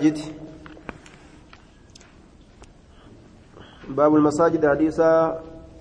[0.00, 0.18] المساجد.
[3.88, 5.00] باب المساجد حديث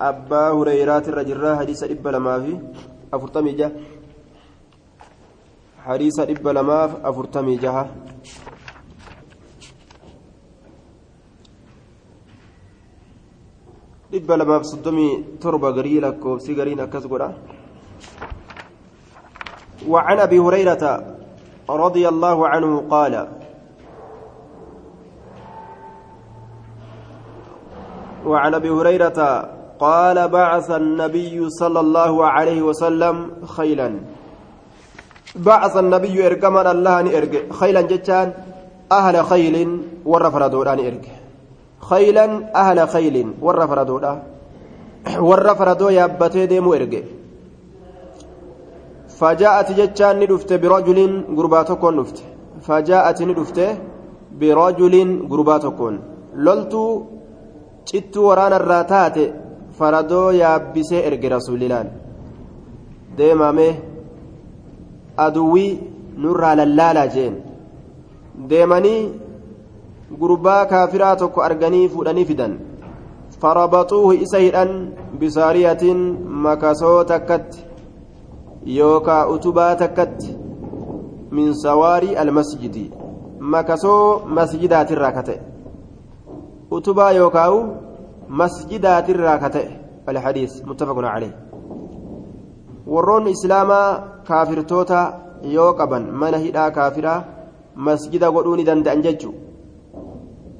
[0.02, 2.54] أبا هريرة الرجرة حديث إبا لما في
[3.14, 3.72] أفرتمي جه.
[5.88, 7.88] حديث إبا لما أفرتمي جه.
[14.10, 17.06] dhibba lamaaf soddomii torba garii lakkoofsi gariin akkas
[19.88, 20.84] وعن أبي هريرة
[21.70, 23.14] رضي الله عنه قال
[28.30, 29.20] وعن أبي هريرة
[29.80, 33.16] قال بعث النبي صلى الله عليه وسلم
[33.56, 33.90] خيلا.
[35.36, 38.28] بعث النبي ارجما الله ارج خيلا جتان
[39.00, 39.56] أهل خيل
[40.12, 41.06] ورفردودان ارج
[41.90, 42.26] خيلا
[42.62, 43.16] أهل خيل
[43.46, 44.14] ورفردودا
[45.30, 47.04] ورفردو يابتي ديمو ارجه
[49.20, 51.00] فجاءت جتان ندفت برجل
[51.38, 52.18] غرباتكون نفت.
[52.68, 53.60] فجاءت ندفت
[54.40, 54.96] برجل
[55.32, 55.96] غرباتكون.
[56.46, 56.84] لولتو
[57.88, 59.24] cittuu waraana irraa taate
[59.78, 61.88] faradoo yaabbisee erge rasuulilaan.
[63.18, 63.68] Deemame
[65.26, 65.80] aduwwii
[66.24, 67.36] nurraa lallaalaa jeen.
[68.50, 69.02] Deemanii
[70.20, 72.60] gurbaa kaafiraa tokko arganii fuudhanii fidan.
[73.42, 74.72] Farabaxuuhu isa hidhan
[75.20, 76.02] bisaariyatiin
[76.46, 77.66] makasoo takkatti
[78.78, 80.36] yookaa utubaa takkatti
[81.32, 82.92] min sawaarii almasjidi.
[83.40, 85.40] Makasoo masjidaatirraa ka ta'e
[86.78, 87.60] utubaa yookaa'u
[88.42, 89.70] masjidaatirraa ka ta'e
[90.12, 91.34] alhadiis muttafaqun calee
[92.94, 93.88] warroonni islaamaa
[94.30, 95.02] kaafirtoota
[95.56, 97.20] yoo qaban mana hidhaa kaafiraa
[97.88, 99.34] masjida godhuu ni danda'an jechu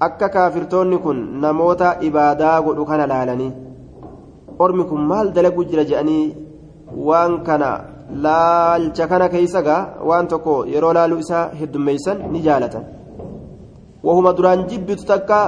[0.08, 3.52] akka kaafirtoonni kun namoota ibaadaa godhu kana laalanii
[4.66, 6.26] ormi kun maal dalaguu jira jedhanii
[7.08, 7.72] waan kana
[8.26, 12.86] laalcha kana keeysa gaa waan tokko yeroo laaluu isaa heddummeeysan ni jaalatan?
[14.06, 15.40] Wahuma duraan jibbitu takka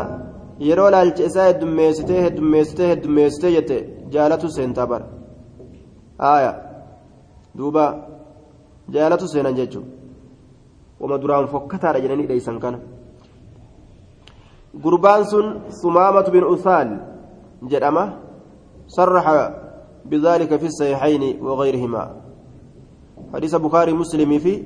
[0.68, 3.78] yeroo laalcha isaa heddummeessitee heddummeessitee heddummeessitee jette
[4.14, 5.06] jaalatu seentaa bara
[6.24, 6.52] haaya
[7.58, 7.86] duuba
[8.96, 9.88] jaalatu seenan jechuun
[11.02, 12.80] wama duraan fokkataadha jedhanii dheeysan kana
[14.84, 15.48] gurbaan sun
[15.82, 16.90] sumaamatu bin usaal
[17.74, 18.06] jedhama
[18.98, 19.46] sarraxa
[20.06, 22.04] بذلك في الصحيحين وغيرهما
[23.34, 24.64] حديث بخاري مسلم في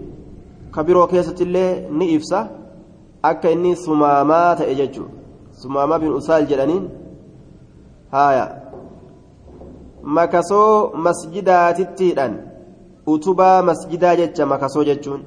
[0.75, 2.41] كبير وكيسة الله نئفسة
[3.25, 5.05] أكا إني سماما تأججو
[5.61, 6.85] sumaama bin usaal jedhaniin
[8.16, 8.45] haaya
[10.17, 12.35] makasoo masjidaatittiidhaan
[13.13, 15.21] utubaa masjidaa jecha makasoo jechuun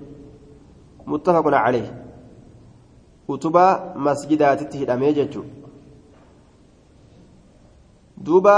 [1.12, 1.86] muttafaqun calee
[3.36, 3.72] utubaa
[4.08, 5.48] masjidaatitti hidhamee jechuun
[8.26, 8.56] duuba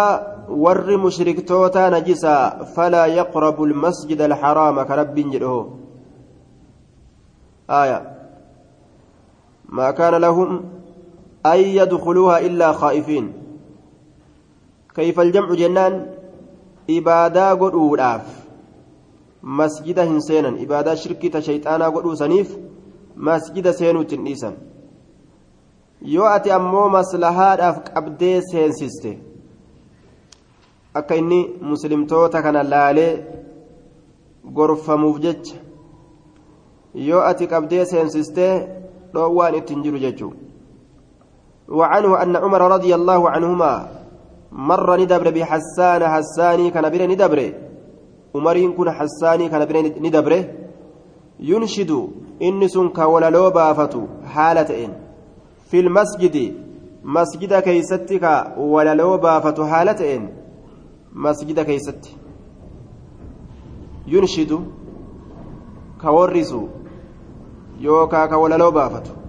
[0.64, 5.62] warri mushriktoota najisaa falaa yaqrabu almasjida alxaraama ka rabbiin jedhoo
[7.72, 7.98] haaya
[9.78, 10.60] maa kaana lahum
[11.46, 13.32] أن يدخلوها إلا خائفين.
[14.94, 16.06] كيف الجمع جنان؟
[16.90, 17.52] إبادة
[17.94, 18.26] الآف
[19.42, 22.56] مسجد هنسينا إبادة شركة شيطانا قدو سنيف.
[23.16, 24.56] مسجد سينو تنيسا
[26.02, 27.60] يؤتي أمو مصلحات
[27.96, 29.30] أبدي سينسيستي
[31.62, 33.24] muslimtoota kana laalee
[34.44, 35.56] gorfamuuf jecha
[36.94, 38.54] yoo ati qabdee seensistee
[39.12, 40.49] dhoowwaan ittiin jiru jechuudha
[41.70, 43.88] وعنه أن عمر رضي الله عنهما
[44.52, 47.52] مر ندبر بحسان حساني كان بين ندبر
[48.34, 50.44] عمرين كن حساني كان بين ندبر
[51.40, 51.90] ينشد
[52.42, 54.92] إن سنك ولا لو بافتو حالة إن.
[55.70, 56.36] في المسجد
[57.04, 58.24] مسجد كيستك
[58.58, 60.28] ولا لو بافتو حالة إن.
[61.12, 62.02] مسجد كيست.
[64.06, 64.52] ينشد
[66.02, 66.54] كورس
[67.80, 69.19] يوكا كولا لو بافتو.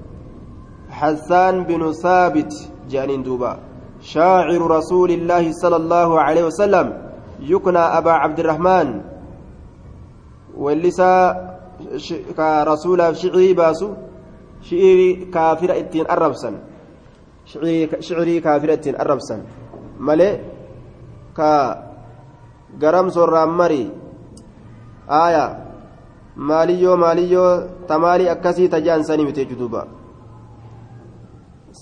[1.01, 2.53] حسان بن ثابت
[2.89, 3.57] جانين دوبا.
[4.01, 6.87] شاعر رسول الله صلى الله عليه وسلم
[7.41, 8.87] يكنى أبا عبد الرحمن.
[10.57, 11.13] واللسا.
[12.37, 13.89] كرسول شعري باسو
[14.61, 16.53] شعري كافر اتين الربسن.
[17.45, 19.39] شعري, شعري كافر اتين الربسن.
[19.97, 20.29] ملي
[21.37, 21.51] كا
[23.09, 23.83] سرامري
[25.09, 25.45] آية
[26.37, 27.45] ماليو ماليو
[27.89, 30.00] تمالي أكسي تجان سني متي دوبا.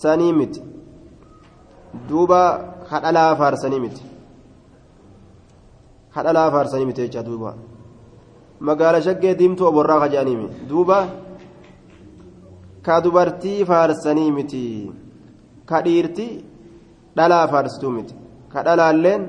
[0.01, 0.62] Sanii miti.
[2.10, 2.40] Duuba
[2.92, 4.04] hadhalaa faarsanii miti.
[6.16, 7.54] Hadhalaa faarsanii miti jecha duuba.
[8.68, 10.98] Magaala shaggee diimtuu oborraa kajaaniimi duuba
[12.86, 14.63] ka dubartii faarsanii miti.
[15.69, 16.28] Ka dhiirti
[17.18, 18.13] dhalaa faarsituu miti.
[18.51, 19.28] Ka dhalaalleen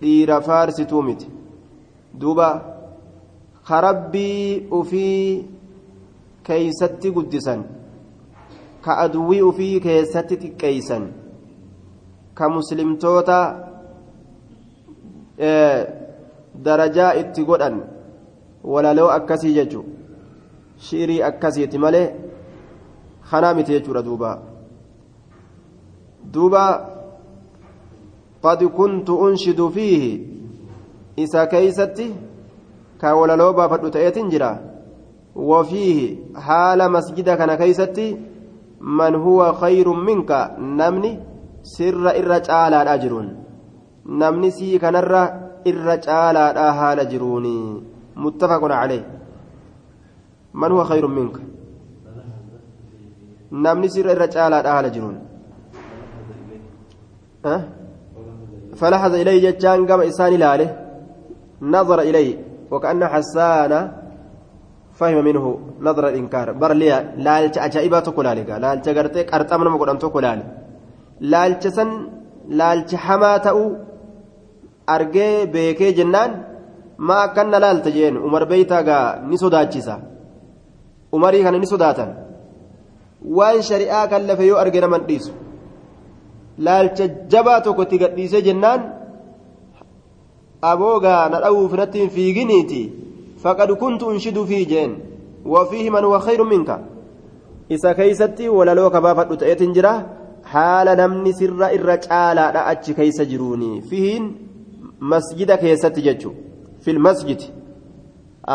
[0.00, 1.26] dhiira faarsituu miti.
[2.20, 2.48] Duuba
[3.68, 5.48] ka rabbii ufii
[6.46, 7.64] keeysatti guddisan
[10.42, 11.04] xiqqeeysan
[12.34, 13.38] ka muslimtoota
[16.66, 17.76] darajaa itti godhan
[18.72, 19.84] walaloo akkasii jechu
[20.88, 22.08] shiirii akkasiiti malee
[23.30, 24.30] kanaa miti jechuudha duuba
[26.34, 26.64] duuba
[28.44, 30.12] qad kuntu unshidu fiihi
[31.16, 32.06] isa keeysatti
[33.00, 34.50] ka walaloo baafadhu ta'eetin jira
[35.50, 36.06] wafiihi
[36.46, 38.06] haala masjida kana keeysatti
[39.60, 41.18] khayrun minka namni
[41.62, 43.28] sirra irra caalaadha jiruun
[44.06, 45.22] namni sii kanarra
[45.70, 47.56] irra caalaadha haala jiruuni
[48.16, 49.04] muttafaqun calee
[50.60, 51.40] man huwa khayrun minka
[53.64, 55.16] namni sirra irra caalaadha haala jiruun
[58.80, 60.70] فلحظ إليه جتان قام إنسان لاله
[61.62, 62.34] نظر إليه
[62.70, 63.72] وكأن حسان
[64.98, 65.44] فهم منه
[65.80, 66.52] نظر الإنكار.
[66.52, 66.90] بر لي
[67.26, 70.40] لالش أجائبات كلالك لالش قرتك أرتمنا مقدم تكلال
[71.20, 71.90] لالش سن
[72.58, 73.60] لالش حما تأو
[74.94, 76.30] أرجي بيكي جنان.
[76.98, 78.14] ما كان لالت جين.
[78.24, 78.98] عمر بيتا قا
[79.30, 79.96] نسوداتشيسا
[81.14, 82.06] عمري كان نسوداتا
[83.36, 85.32] وان شريعة كان لفيو أرجينا من ديسو.
[86.58, 88.82] laalcha jabaa tokkotti gadhiisee jennaan
[90.72, 92.82] aboogaa na dha'uuf irratti hin fiiginiiti
[93.78, 94.96] kuntu unshidu fii jeen
[95.44, 96.80] wafiihi man huwa khayru minka
[97.68, 99.92] isa keeysatti walaloo kabaafadhu ta'eetin jira
[100.52, 104.24] haala namni sirra irra caalaadha achi keeysa jiruuni fihiin
[105.00, 106.34] masjida keessatti jechu
[106.80, 107.40] fil masjid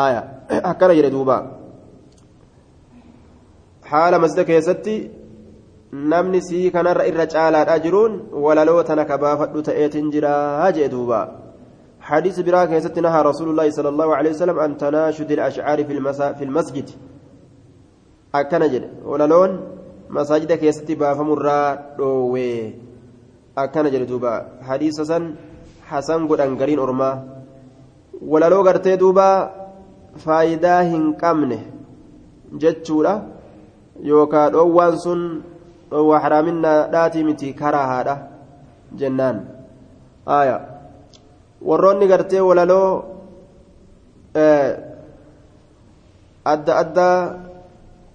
[0.04, 0.22] aya
[0.72, 1.36] akkana jedhe duuba
[3.90, 4.96] haala masjida keessatti
[5.92, 11.20] namni sii kanarra irra caalaadha jiruun walaloo tana kabaafadhu ta'eetin jiraa jee duuba
[12.00, 16.44] حديث براك يستنهى رسول الله صلى الله عليه وسلم أن تناشد الأشعار في, المسا في
[16.44, 16.88] المسجد.
[18.34, 18.84] أكن جد.
[19.04, 19.50] وللون
[20.10, 21.60] مساجد كيستي بافمرا
[21.98, 22.74] دوي
[23.58, 24.34] أكن جد دوبا.
[24.68, 25.34] حديث سن
[25.88, 27.10] حسن قد أنقرين أرما.
[28.22, 29.30] وللو قرتي دوبا
[30.16, 31.62] فايدا هنقمنه
[32.52, 33.14] جتشورا
[34.02, 35.20] يوكا دوان سن
[35.90, 38.16] haraaminaa dhaatii miti karaahaadha
[38.94, 39.40] jennaan
[40.26, 40.69] aya
[41.68, 42.90] warroonni gartee walaloo
[46.52, 47.18] adda addaa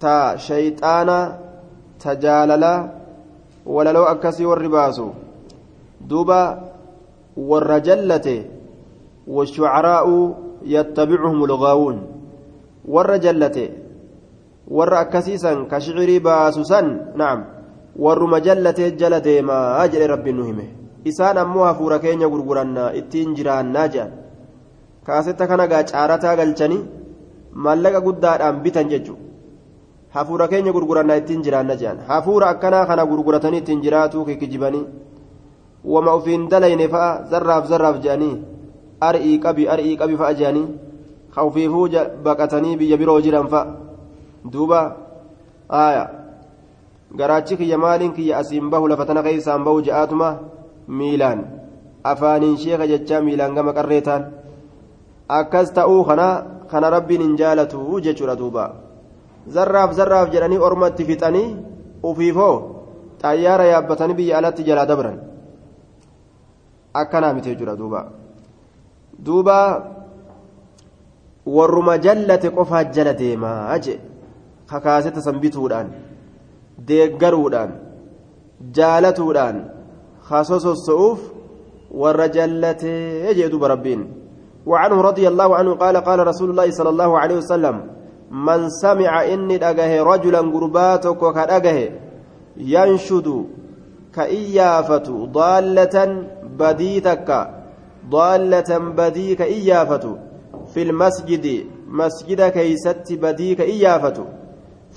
[0.02, 0.14] ta
[0.46, 1.18] shayxaana
[2.02, 2.78] ta jaalalaa
[3.74, 5.06] walaloo akkasii warri baasu
[6.08, 6.40] duuba
[7.50, 8.36] warra jallate
[12.94, 13.66] warra jallate
[14.76, 16.86] warra akkasiisan ka shicirii baasu san
[17.18, 17.40] nacam
[18.04, 20.66] warruma jallatee jala deemaa jedhe rabbiin nu hime
[21.10, 24.12] isaan ammoo hafuura keenya gurgurannaa ittiin jiraannaa jedhan
[25.06, 26.82] kaasetta kana gaa caarataa galchanii
[27.66, 29.22] maallaqa guddaadhaan bitan jechuudha
[30.16, 34.84] hafuura keenya gurgurannaa ittiin jiraanna jedhan hafuura akkanaa kana gurguratanii ittiin jiraatuu kikijibanii
[35.94, 38.34] wama ofiin dalayne fa'a zarraaf zarraaf jedhanii
[39.08, 40.66] ar'ii qabi ar'ii qabi fa'a jedhanii
[41.38, 41.88] hawfiifuu
[42.28, 43.66] baqatanii biyya biroo jiran fa'a
[44.52, 44.80] duuba
[45.82, 46.08] aayaa.
[47.14, 50.28] garaachi kiyya maaliin kiyya asiin bahu lafa tana keessaan bahu ja'aatuma
[50.88, 51.44] miilaan.
[52.04, 54.22] Afaaniin sheeka jechaa miilaan gama qarreetaan
[55.28, 56.26] akkas ta'uu kana
[56.70, 58.64] kana rabbiin hin jaalatu jechuudha duuba.
[59.54, 61.56] Zarraaf zarraaf jedhanii ormatti fixanii
[62.02, 62.54] ufiifoo
[63.22, 65.18] xayyaara yaabbatanii biyya alatti jalaa dabran.
[66.94, 68.00] Akkanaa miti jechuudha duuba.
[69.26, 69.58] Duuba
[71.56, 74.00] warruma jallate qofaa jala deemaa jee.
[74.70, 75.90] Kakaaseta san bituudhaan
[76.88, 77.70] deeggaruudhaan
[78.76, 79.56] jaalatuudhaan
[82.34, 84.26] jallatee jee duba rabbiin
[84.66, 87.76] وعنه رضي الله عنه قال قال رسول الله صلى الله عليه وسلم
[88.30, 91.78] من سمع إني أجه رجلا قرباتك وكأجه
[92.56, 93.28] ينشد
[94.14, 95.06] كإيافة
[95.38, 95.96] ضالة
[96.58, 97.28] بديتك
[98.10, 100.04] ضالة بديك إيافة
[100.74, 101.46] في المسجد
[101.88, 104.18] مسجد كيست بديك إيافة.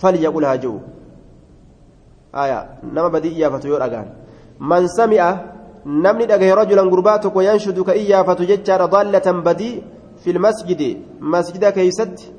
[0.01, 0.75] فليقلها جو
[2.35, 2.59] آية
[2.93, 4.07] نما بدي إيافة يور أجان
[4.59, 5.39] من سمع
[5.85, 9.83] نمني دغه رجلا غرباتك وينشد كإيافة ججار ضالة بدي
[10.23, 10.81] في المسجد.
[11.21, 12.33] مسجد كيست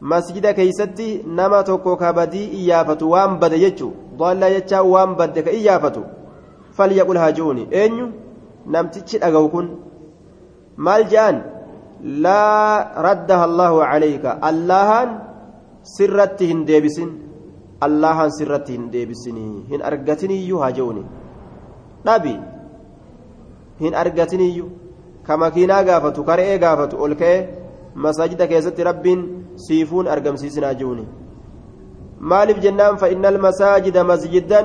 [0.00, 3.90] مسجد كيست نما توكو كبدي إيافة وام بد يجو.
[4.16, 5.96] ضالة يجا وام بد كإيافة
[6.72, 7.84] فليقل هاجوني.
[7.84, 8.06] أنيو
[8.66, 9.66] نمتش دغو كن.
[10.76, 11.36] مال جان.
[12.00, 12.42] لا
[12.96, 14.24] ردها الله عليك.
[14.24, 15.08] اللهان
[15.82, 17.29] سرتهن ديبسن
[18.92, 21.04] deebisinii hin argatiniyyuu haja'uni
[22.04, 22.34] dhabi
[23.80, 24.70] hin argatiniyyuu
[25.26, 27.48] ka makiinaa gaafatu ka re'ee gaafatu ol ka'ee
[27.94, 29.24] masaajida keessatti rabbiin
[29.56, 31.06] siifuun argamsiisin haja'uni
[32.20, 34.60] maaliif jennaan فإن المساجد مسجدا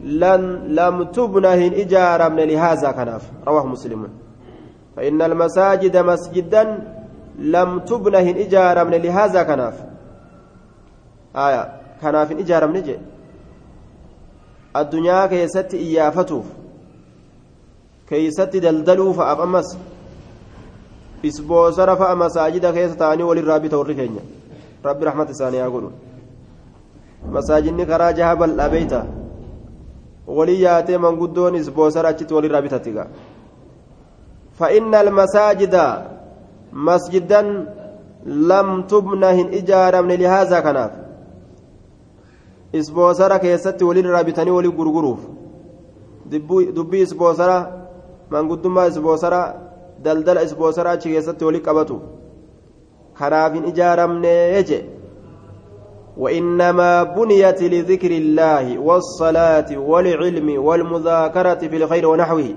[0.00, 0.42] لن
[0.74, 4.08] لم تبنى هن إجارة من لهذا كناف رواه مسلم
[4.96, 6.62] فإن المساجد مسجدا
[7.38, 9.42] لم تبنى هن إجارة من لهذا
[12.02, 12.96] آية كناف إجارة من جي
[14.76, 16.46] الدنيا كيست إيافتوف
[18.08, 19.76] كيست دلدلوا فأمس
[21.22, 24.22] isboosara fa'a masaajida keessa ta'anii walirraa bita warri keenya
[24.84, 25.92] rabbi rahmata isaanii haa godhu
[27.34, 29.00] masaajidni karaa jaha bal'aa beeyta
[30.38, 33.10] walii yaatee manguddoon isboosara achitti walirraa bitatti gaa
[34.60, 35.74] فإن المساجد
[36.72, 37.42] مسجدا
[38.26, 40.90] لم تبنى هن إجارة من لهذا كناف
[42.72, 45.20] isboosara keessatti walirraa bitanii walii gurguruuf
[46.74, 47.58] dubbii isboosara
[48.30, 49.40] manguddummaa isboosara
[50.02, 52.00] daldala isboosara achi keessatti walii qabatu
[53.18, 54.80] kanaaf hin ijaaramnee je
[56.20, 62.48] وإنما بنيت لذكر الله والصلاة والعلم والمذاكرة في الخير ونحوه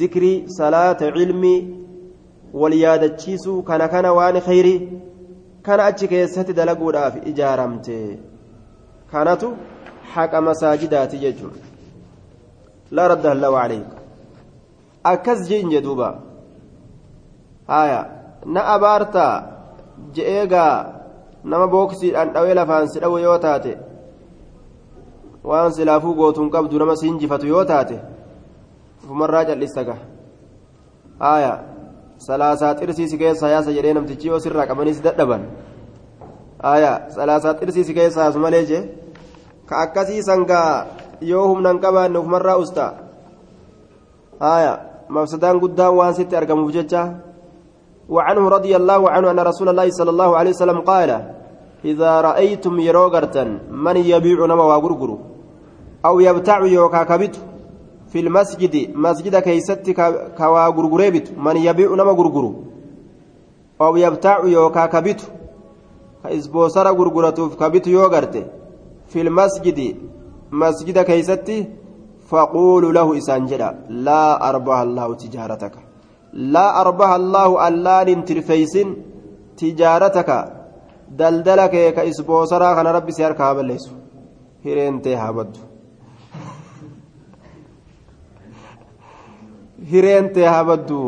[0.00, 1.74] ذكر صلاة علم
[2.54, 4.88] واليادتشيسو كان كان وان خيري
[5.64, 8.18] كان أتشك يستهد دلقوا في إجارمته
[9.12, 9.56] kanatu
[10.14, 11.60] haqa masaajidaati jechuudha.
[12.90, 13.96] Laa radda hallawaa alayka.
[15.04, 16.08] Akkas jeinje duuba.
[17.66, 18.00] Haya
[18.46, 19.34] na abaartaa
[20.16, 20.76] je'eegaa
[21.44, 23.72] nama booksiidhaan dhawee lafaan si dhawe yoo taate
[25.44, 28.00] waan silaafuu gootuun qabdu nama siin jifatu yoo taate
[29.04, 29.96] ufumarraa callistaga
[31.18, 31.52] haya
[32.26, 35.44] salaasaa xirsiisi keessaa yaasa jedhee namtichi yoo sirraa qabanis dadhaban.
[36.62, 38.82] Haya salaasaa xirsiisi keessa haasu malee jee
[39.66, 40.86] ka akkasii sangaa
[41.20, 42.92] yoo humnan qabaanne ufumarraa ustaa
[44.40, 44.74] haya
[45.10, 47.02] مفسدان قدام وان ست أرقم بججة
[48.08, 51.10] وعنه رضي الله عنه أن رسول الله صلى الله عليه وسلم قال
[51.84, 55.10] إذا رأيتم يروغرتا من يبيع نما وغرغر
[56.04, 57.34] أو يبتع يوكا كبت
[58.12, 59.90] في المسجد مسجد كيست
[60.38, 62.44] كوا غرغريبت من يبيع نما غرغر
[63.80, 65.20] أو يبتع يوكا كبت
[66.38, 68.40] isboosara gurguratuuf kabitu yoo garte
[69.12, 69.88] filmasjidi
[70.50, 71.56] masjida keeysatti
[72.30, 73.74] faquulu lahu isaan jedha
[74.06, 75.80] laa arbaha allaahu tijaarataka.
[76.54, 78.88] Laa arbaha allaahu allaanin tirfeeysin
[79.56, 80.38] tijaarataka.
[81.18, 83.92] Daldala kee ka isboosaraa kana rabbi si harka haa balleessu
[84.64, 85.46] hireentee haa
[89.92, 91.00] hireentee haa baddu.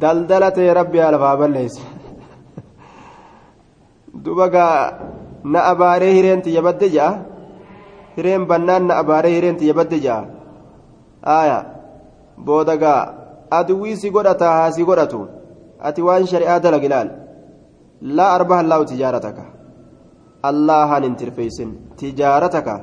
[0.00, 1.95] Daldala tee rabbi alfa balleessu.
[4.15, 4.97] ليسو دوبا
[5.43, 7.31] نأباري هيرينتي يبد جاء
[8.15, 10.23] hireen bannaan na abaaree hireen tiyya badde ja'a
[11.35, 11.57] aaya
[12.47, 13.01] booda gaa
[13.59, 15.21] aduwwii si godhata haa si godhatu
[15.87, 17.09] ati waan shari'aa dalag ilaal
[18.17, 19.45] laa arbaha allaahu tijaarataka
[20.49, 22.75] allahan hin tirfeeysin tijaarataka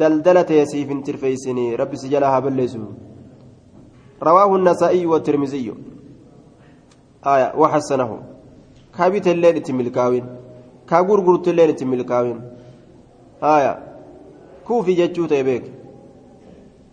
[0.00, 2.88] daldala teesiif hin tirfeeysinii rabbi si jalaa haa balleessu
[4.28, 5.66] رواه النسائي والترمذي
[7.34, 8.10] آية وحسنه
[8.97, 10.25] كابت الليل تملكاوين
[10.89, 12.41] كاغورغورت الليل تملكاوين
[13.43, 13.95] آية
[14.65, 15.65] kuufi jechuu ta'e beek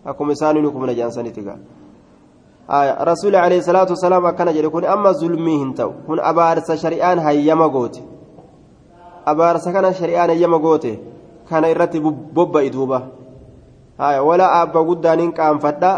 [0.05, 1.57] akkuma isaanii kuma jaansanitti gaa
[3.09, 7.69] rasuuli alayhi salaatu wasalaam akkana jedhe kun amma zulmii hin ta'u kun abaarsa shari'aan hayyama
[7.69, 8.03] goote
[9.25, 10.99] abaarsa kana shari'aan hayyama goote
[11.49, 13.01] kana irratti bobba'i duuba
[14.29, 15.93] wala abba guddaaniin qaanfadha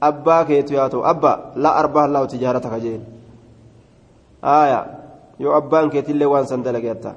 [0.00, 3.02] abbaa keetu yaa ta'u abba la arbaa laa'u tijaarata ka jeen
[4.42, 5.03] yoo
[5.38, 7.14] abbaan keetillee waan san dalageetta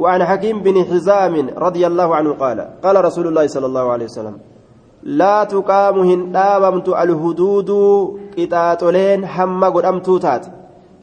[0.00, 4.36] وعن حكيم بن حزام رضي الله عنه قال قال رسول الله صلى الله عليه وسلم
[5.02, 7.70] لا تقام هندابمت الهدود
[8.38, 10.44] قطاطلين حما قدامتو تات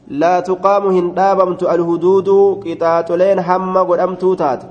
[0.08, 2.28] لا تقام هندابمت الهدود
[2.66, 4.62] قطاطلين حما قدامتو تات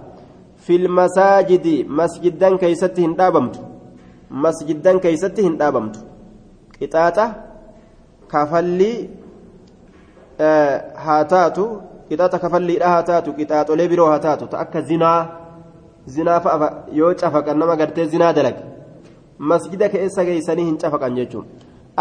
[0.66, 3.56] في المساجد مسجدا كيست هندابمت
[4.32, 5.96] مسجدا كيست هندابمت
[6.82, 7.26] قطاطة
[8.32, 8.94] كفلي
[10.40, 11.64] Eh, haa taatu
[12.10, 15.20] qixaaxa kafalliidha haa taatu qixaaxolee biroo haa taatu ta akka zinaa
[16.16, 16.68] zinaa fa'a
[16.98, 18.60] yoo cafaqan nama gartee zinaa dalag
[19.52, 21.48] masjida keessa geessanii hin cafaqan jechuun.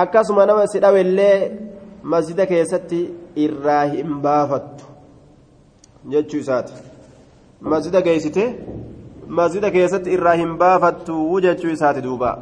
[0.02, 1.38] Akkasuma nama si dhawellee
[2.14, 2.98] masjida keessatti
[3.44, 4.84] irraa hin baafattu
[6.14, 6.74] jechuu isaati.
[7.60, 8.44] Masjida geessite
[9.40, 12.36] masjida keessatti irraa hin baafattu jechuu isaati duubaa.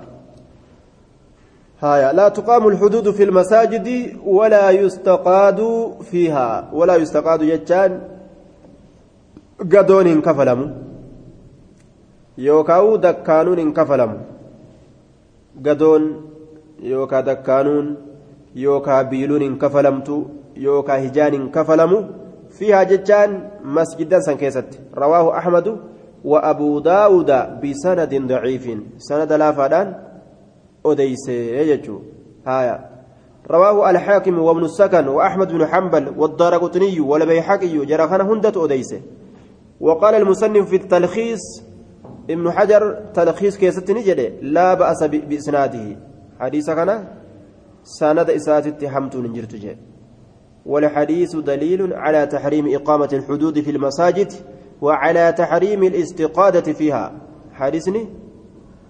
[1.84, 3.88] هايا لا تقام الحدود في المساجد
[4.24, 5.60] ولا يستقاد
[6.10, 6.48] فيها.
[6.72, 7.92] ولا يستقاد جتان
[9.72, 10.60] قدون انكفلم.
[12.38, 14.12] يوكاو دكانون انكفلم.
[15.66, 16.02] قدون
[16.92, 17.86] يوكا دكانون
[18.56, 20.08] يوكا بيلون انكفلمت
[20.56, 21.92] يوكا هجان انكفلم
[22.56, 23.30] فيها جتان
[23.76, 24.70] مسجدا سنكيست.
[25.02, 25.66] رواه أحمد
[26.24, 27.30] وأبو داود
[27.62, 28.64] بسند ضعيف.
[28.98, 30.13] سند لا فدان
[30.86, 32.00] أديس يجو
[32.46, 32.90] هايا
[33.50, 38.94] رواه الحاكم وابن السكن وأحمد بن حنبل والدارقطني والبيحقي جرى كان هندة أديس
[39.80, 41.40] وقال المصنف في التلخيص
[42.30, 45.96] ابن حجر تلخيص كيست نجد لا بأس بإسناده
[46.40, 47.04] حديث كان
[47.84, 49.76] سند إسات حمت نجرت
[50.66, 54.32] والحديث دليل على تحريم إقامة الحدود في المساجد
[54.82, 57.12] وعلى تحريم الاستقادة فيها
[57.52, 58.08] حديثني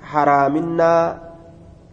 [0.01, 1.21] حرامنا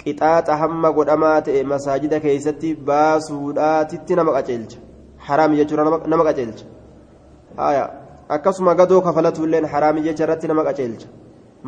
[0.03, 4.79] qixaaxa hamma godhamaa ta'e masaajida keeysatti baasuudhaatitti nama qaceelcha
[5.29, 6.67] haraami jechuudha nama qaceelcha
[7.61, 7.85] haya
[8.39, 11.09] akkasuma gadoo kafalatuilleen haraami jecha irratti nama qaceelcha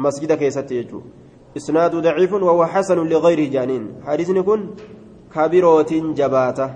[0.07, 1.09] masjida keessatti jechuudha
[1.63, 4.69] isnaadu daciifun wahuwa xasanun ligayrihi jaaniin hadiisni kun
[5.35, 6.71] kabirootiin jabaata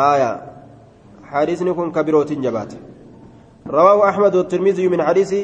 [0.00, 0.32] haya
[1.34, 2.76] hadiisni kun kabirootiin jabaata
[3.66, 5.34] رواه أحمد والترمذي من حديث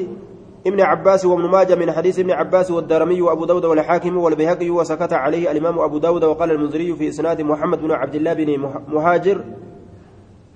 [0.67, 5.51] ابن عباس وابن ماجه من حديث ابن عباس والدارمي وابو داود والحاكم والبيهقي وسكت عليه
[5.51, 8.57] الامام ابو داود وقال المنذري في إسناد محمد بن عبد الله بن
[8.87, 9.43] مهاجر.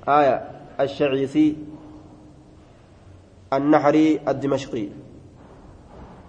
[0.07, 0.43] آية
[0.79, 1.55] الشعيثي
[3.53, 4.87] النحري الدمشقي.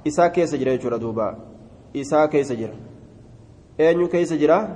[0.05, 0.87] كيس كيس كيس
[4.33, 4.71] جنة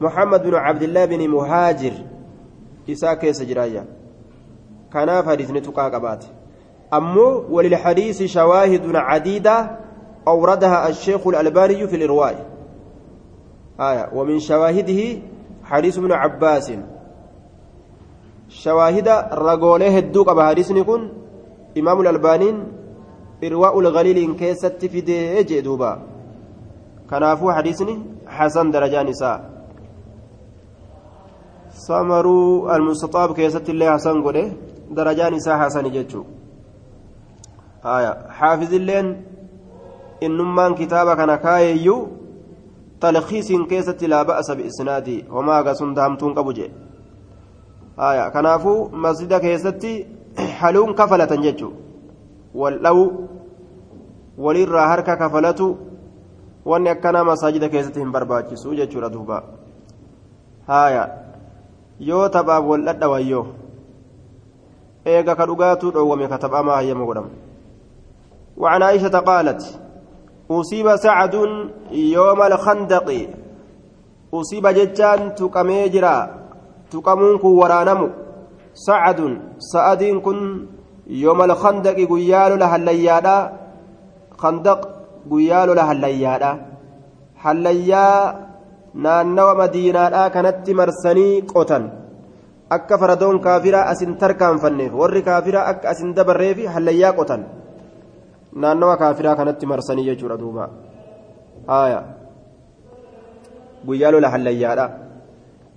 [0.00, 1.92] محمد بن عبد الله بن مهاجر.
[2.86, 3.84] isaa keessa jiraayya
[4.94, 6.26] hadiisni tuqaa qabaate
[6.90, 9.56] ammoo walilhadiisi shawaahidun cadiida
[10.24, 12.46] أوردها الشيخ الألباني في الإرواء.
[13.80, 14.08] آية.
[14.16, 15.00] ومن شواهده
[15.64, 16.72] حديث ابن عباس.
[18.48, 21.12] شواهد رجوله الدوق بحديث نكون
[21.78, 22.54] إمام الألباني
[23.44, 25.00] إرواء الغليل كيست في
[25.44, 25.98] دي دوبا.
[27.10, 29.54] كنافو حديثني حسن درجة نساء.
[31.74, 34.44] samaruu almustaxaab keessatti illee hasan godhe
[34.96, 36.26] darajaan isaa hasani jechuu
[37.82, 39.08] haya xaafizilleen
[40.20, 42.00] innummaan kitaaba kana kaayeyyuu
[43.00, 46.70] talkiisiin keessatti laa ba'asa biisnaadii homaa agasun dahamtuun qabu jee
[48.36, 49.92] kanaafuu masjida keessatti
[50.60, 51.72] haluun kafalatan jechuu
[52.62, 53.04] wal dhawu
[54.38, 55.68] walirraa harka kafalatu
[56.72, 59.42] wanni akkanaa masaajida keessatti hin barbaachisu jechuudha duuba
[62.00, 63.46] yoo taphaaf wal dhadhawayyoo
[65.06, 67.30] eega ka dhugaatuu dhoowwame ka taphamaa hayyama godhama.
[68.56, 69.62] وعن عائشة قالت
[70.50, 71.34] أصيب سعد
[71.90, 73.08] يوم الخندق.
[74.34, 76.16] أصيب ججان تقمي جرا
[76.90, 78.00] تقمون ورانم
[78.74, 79.20] سعد
[79.58, 80.66] سعد كن
[81.06, 83.52] يوم الخندق قيال لها
[84.38, 84.80] خندق
[85.30, 86.58] قيال لها
[87.36, 88.34] حليا
[88.94, 91.84] naannawa madiinaadhaa kanatti marsanii qotan
[92.70, 97.44] akka faradoon kaafiraa asin tarkaanfanneef warri kaafiraa akka asin dabarreefi hallayyaa qotan
[98.62, 100.70] naannawa kaafiraa kanatti marsanii jechuudha duuba.
[101.66, 102.02] Haaya.
[103.86, 104.90] Guyyaa lola hallayyaadha.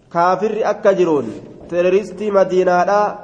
[0.10, 1.28] Kaafirri akka jiruun
[1.70, 3.18] teroristii madiinaadhaa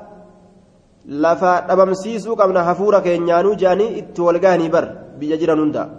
[1.25, 4.85] lafa dhabamsiisuu qabna hafuura keenyaanuu jaanii itti walgahanii bar
[5.19, 5.89] biyya jiran hunda.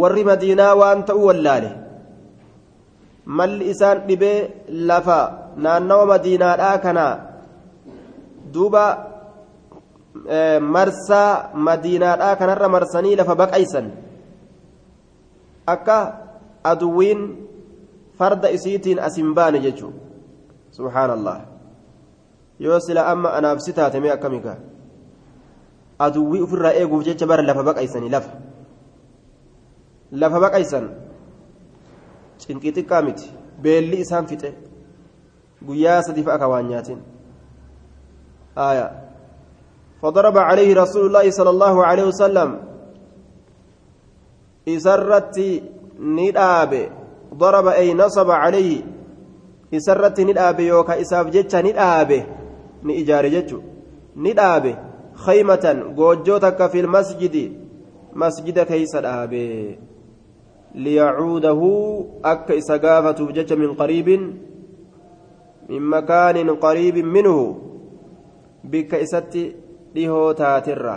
[0.00, 1.70] Warri madiinaa waan ta'uu wallaale
[3.26, 7.06] malli isaan dhibee lafa naannawa madiinaadhaa kana
[8.54, 8.84] duuba
[10.60, 13.86] marsaa madiinaadhaa kanarra marsanii lafa baqaysan
[15.66, 15.98] akka
[16.64, 17.20] aduwwiin
[18.18, 19.94] farda isiitiin asin baane jechuun
[20.76, 21.38] subhaanallah
[22.58, 24.56] yoo sila amma anaaf si taate mee akkamikaa
[25.98, 28.30] aduwwii ofirraa eeguuf jecha bara lafa baqaysanii lafa
[30.12, 31.01] lafa baqaysan
[32.42, 33.26] cinqii xiqqaa miti.
[33.62, 34.50] Beelli isaan fixe.
[35.66, 37.00] Guyyaa sadiif akka waan nyaatin.
[38.58, 38.90] آية
[40.02, 42.58] فضرب عليه رسول الله صلى الله عليه وسلم
[44.68, 45.62] إسرت
[46.00, 46.88] نداب
[47.34, 48.82] ضرب أي نصب عليه
[49.74, 52.26] إسرت نداب يوكا إساف جتش نداب
[52.82, 53.54] نإجار جتش
[54.16, 54.64] نداب
[55.14, 55.64] خيمة
[55.96, 57.36] جوجوتك في المسجد
[58.12, 59.32] مسجد كيس الآب
[60.74, 61.60] ليعوده
[62.24, 64.08] أك إسقافة جتش من قريب
[65.68, 67.38] من مكان قريب منه
[69.94, 70.94] dhihoo taatirra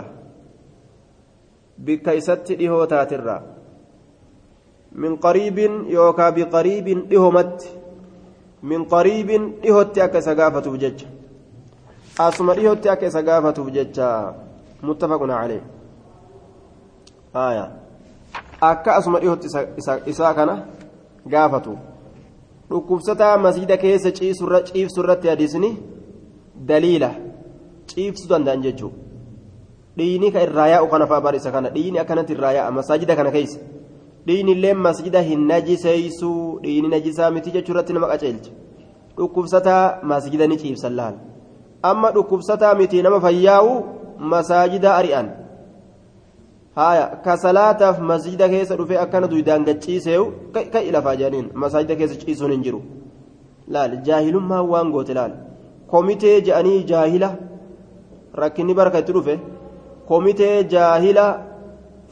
[1.86, 3.36] bikka isatti dhihoo taatirra
[5.02, 7.68] min qariibin yookaa biqariibin dhihomatti
[8.70, 11.08] min qariibin dhihotti akka isa gaafatuuf jecha
[12.26, 14.08] asuma dhihotti akka isa gaafatuuf jecha
[14.88, 15.62] muttafaqun calee
[17.46, 17.64] aya
[18.60, 19.48] akka asuma dhihotti
[20.06, 20.58] isaa kana
[21.28, 21.78] gaafatu
[22.70, 25.76] dhukkubsataa masjida keessa ciibsu irratti hadiisni
[26.68, 27.10] daliila
[27.86, 28.96] ciibsuu danda'an jechuudha
[29.96, 33.60] dhiini ka irraa yaa'u kana fa'aa barisa kana dhiini akkanatti irraa yaa'a masaajida kana keessa
[34.26, 38.50] dhiini masjida hin najiseeysuu dhiini najisaa miti jechuu irratti nama qaceelcha
[39.16, 41.14] dhukkubsataa masjida ni ciibsan laal
[41.82, 43.72] amma dhukkubsataa miti nama fayyaa'u
[44.18, 45.30] masaajida ari'an
[46.78, 52.52] haya ka salaataaf masjida keessa dhufee akkana duydaan gachiiseewu kai lafaa jedhaniin masaajida keessa ciisuun
[52.56, 52.80] hin jiru.
[53.74, 55.32] Laal jaahilummaa waan goote laal.
[55.92, 57.30] Komitee je'anii jaahila
[58.42, 59.34] rakkinni barka itti dhufe
[60.08, 61.24] komitee jaahila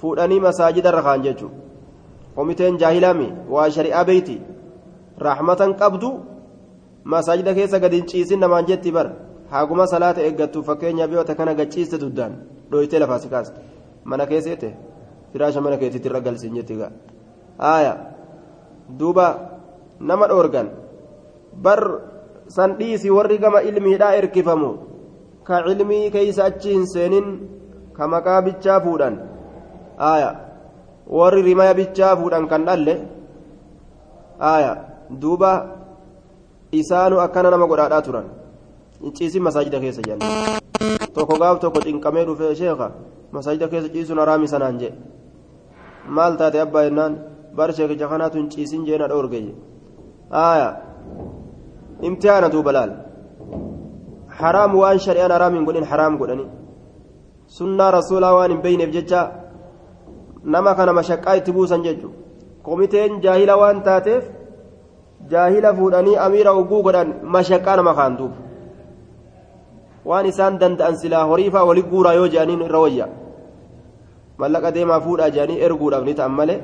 [0.01, 1.63] fuudhanii masaajida irra kaan jechuudha
[2.37, 4.37] komiteen jaahilami waa shari'aa beeyti
[5.27, 6.11] raaxmatan qabdu
[7.15, 9.07] masaajida keessa gadi hin ciisin namaan jetti bar
[9.53, 12.35] haaguma salaata eeggattu fakkeenyaaf yoo kana gachiiste duddaan
[12.71, 13.61] dhooytee lafaa si kaasta
[14.11, 14.71] mana keesseete
[15.33, 16.91] firaasha mana keetiitti irra galsiin jetti gaa
[17.65, 17.93] haaya
[19.01, 19.27] duuba
[20.01, 20.69] nama dhoorgan
[21.67, 21.81] bar
[22.57, 24.71] san dhiisii warri gama ilmiidhaa erkifamu
[25.49, 27.27] ka ilmii keeysa achi hin seenin
[27.97, 29.15] ka maqaa bichaa fuudhan
[30.03, 30.31] haaya
[31.19, 32.95] warri rimaya bichaa fuudhan kan dhalle
[34.45, 34.73] haaya
[35.23, 35.53] duuba
[36.81, 38.27] isaanu akkana nama godhaadhaa turan
[39.17, 40.27] ciisin masaajida keessa jenna
[41.17, 42.87] tokko gaaf tokko cinqamee dhufee sheeka
[43.35, 44.93] masaajida keessa ciisuun haraami sanaan jee
[46.17, 47.15] maal taate abbaa jennaan
[47.59, 49.55] bar sheekicha kanaatu hin ciisin jeena dhoorgeye
[50.37, 50.69] haaya
[52.09, 52.93] imtihaana duuba laal
[54.41, 56.47] haraam waan shari'aan haraam hin godhin haraam godhani
[57.59, 59.21] sunnaa rasuulaa waan hin beeyneef jecha
[60.55, 62.19] nama kana mashaqqaa itti buusan jechuudha
[62.67, 64.25] komiteen jaahila waan taateef
[65.33, 68.35] jaahila fuudhanii amiira oguu godhan mashaqqaa nama kaantuuf
[70.11, 73.07] waan isaan danda'an silaa horiifaa wali guuraa yoo jedhaniin irra wayya
[74.41, 76.61] mallaqa deemaa fuudhaa jedhanii erguudhaaf ni ta'an malee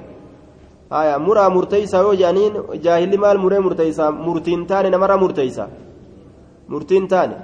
[0.95, 2.55] haya muraa murteeysaa yoo jedhaniin
[2.85, 5.69] jaahilli maal muree murteeysaa murtiin taane namarra murteeysa
[6.73, 7.37] murtiin taane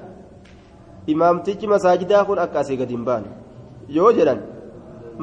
[1.14, 3.28] imaamtichi masaajidaa kun akka asii gadi hin baane
[3.98, 4.40] yoo jedhan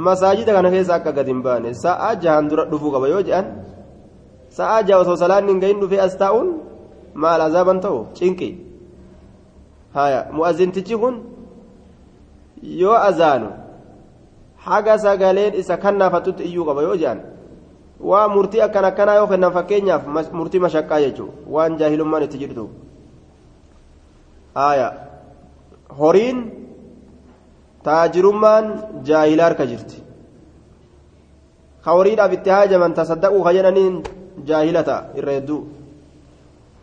[0.08, 3.48] masaajida kana keessa akka gadi hin baane sa'aa jahan dura dhufuu qaba yoo jedhan
[4.60, 6.54] sa'aa jaha osoo salaanni hin gahin dhufee as taa'uun
[7.26, 8.50] maal azaaban ta'u cinqi
[9.98, 11.20] haya mu'azzintichi kun
[12.84, 13.50] yoo azaanu
[14.66, 17.20] haga sagaleen isa kannaafatutti iyyuu qaba yoo jedhan
[18.10, 20.04] waa murtii akkan akkanaa yoo kennan fakkeenyaaf
[20.40, 22.66] murtii mashaqqaa jechuudha waan jaahilummaan itti jirtu
[26.00, 26.40] horiin
[27.84, 28.66] taajirummaan
[29.10, 29.98] jaahilaa harka jirti
[31.86, 33.96] ka horiidhaaf itti haajaman tasaddaquu ka jedhaniin
[34.50, 35.62] jaahila ta'a irra hedduu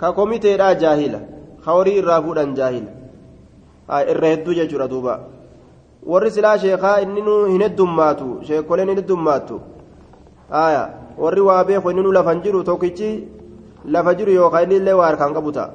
[0.00, 1.20] ka komiteedhaa jaahila
[1.64, 2.90] ka horii irraa fuudhan jaahila
[4.12, 5.14] irra hedduu jechuudha duuba
[6.06, 9.60] warri silaa sheekaa inni nu hin heddummaatu sheekoleen hin heddummaattu
[10.64, 10.82] aya
[11.22, 13.10] warri waa beeku inni nu lafan jiru tokkichi
[13.94, 15.70] lafa jiru yookaan inni illee waa harkaan qabu ta'a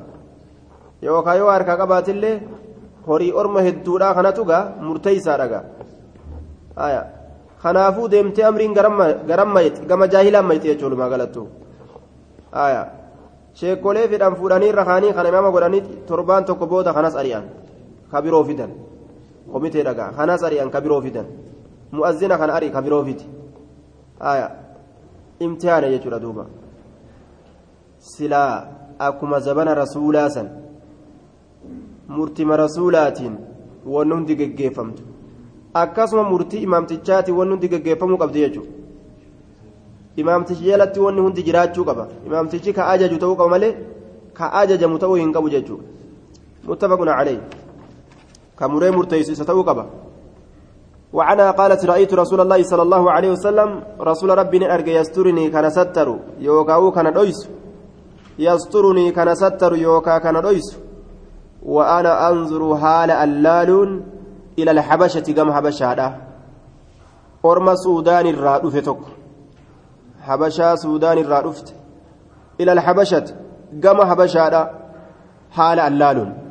[1.07, 2.35] yookaan yoo harkaa qabaatillee
[3.07, 5.63] horii orma hedduudhaa kanatu gaa murteeysaadha gaa
[6.87, 7.01] aya
[7.63, 8.73] kanaafuu deemtee amriin
[9.29, 11.47] garammayet gama jaahilaan mayxi jechuun walumaa galattu
[12.65, 12.81] aya
[13.59, 17.45] sheekolee fidhan fuudhanii irra kaanii kana imaama godhanii torbaan tokko booda kanas ari'an
[18.11, 18.71] ka biroo fidan
[19.51, 21.25] komitee dhagaa kanas ari'an ka biroo fidan
[21.91, 23.25] mu'azzina kana ari ka biroo fiti
[24.19, 24.47] aya
[25.39, 26.45] imtihaana jechuudha duuba
[27.99, 28.67] silaa
[29.07, 30.47] akkuma zabana rasuulaa san
[32.07, 33.35] murtima rasuulaatiin
[33.93, 35.03] wanni hundi geggeeffamtu
[35.73, 38.71] akkasuma murtii imaamtichaatiin wanni hundi geggeeffamuu qabdi jechuudha
[40.21, 43.73] imaamtichi jalatti wanni hundi jiraachuu qaba imaamtichi ka ajaju ta'uu qaba malee
[44.37, 45.83] ka ajajamu ta'uu hin qabu jechuudha
[46.67, 47.39] muttafaqun calee
[48.59, 49.85] murteessu ta'uu qaba.
[51.15, 56.19] وعنها قالت رأيت رسول الله صلى الله عليه وسلم رسول ربي أرجى يسترني كان ستر
[56.39, 57.49] يوكاو كان دويس
[58.39, 60.77] يسترني كان ستر يوكا كان دويس
[61.63, 64.01] وأنا أنظر حال اللال
[64.59, 66.15] إلى الحبشة كم حبشة
[67.45, 69.01] أرمى سودان الرادف تك
[70.21, 71.75] حبشة سودان الرادفت
[72.61, 73.25] إلى الحبشة
[73.83, 74.69] كم حبشة
[75.51, 76.44] حال اللال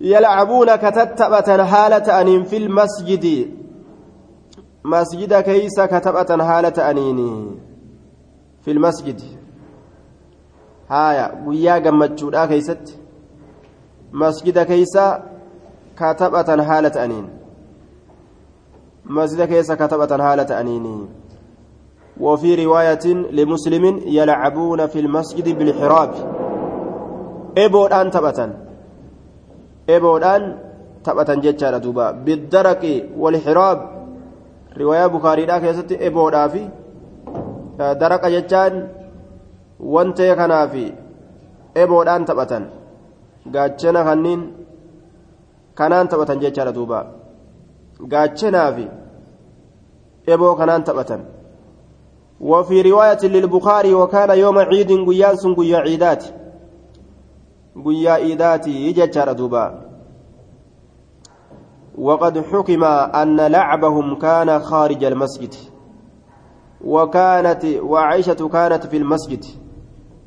[0.00, 3.50] يلعبون كتتبة حالة أنين في المسجد.
[4.84, 7.50] مسجد كيس كتبة حالة أنيني
[8.62, 9.20] في المسجد.
[10.90, 12.98] هايا ويا جمتشودا كيست.
[14.12, 14.98] مسجد كيس
[15.96, 17.28] كتبة حالة أنين.
[19.04, 21.06] مسجد كيس كتبة حالة أنيني
[22.20, 26.14] وفي رواية لمسلم يلعبون في المسجد بالحراب.
[27.58, 28.67] إبود أن تبتن
[29.94, 30.42] eeboodhaan
[31.04, 33.78] taphatan jechaadha duuba biddaraqi walxiraab
[34.80, 36.62] riwaayaa bukaariidhaa keessatti eboodhaa fi
[38.02, 38.74] daraqa jechaan
[39.94, 40.86] wantee kanaafi
[41.82, 42.64] eboodhaan taphatan
[43.54, 44.42] gaachana kanniin
[45.78, 47.00] kanaan taphatan jechaadha duuba
[48.12, 48.86] gaachanaafi
[50.34, 51.22] eboo kanaan taphatan
[52.40, 56.24] وفي رواية للبخاري وكان يوم عيد قياس قيا عيدات
[57.84, 59.88] قيا عيدات يجتر دوبا
[61.98, 65.54] وقد حكم أن لعبهم كان خارج المسجد.
[66.84, 69.44] وكانت وعائشة كانت في المسجد.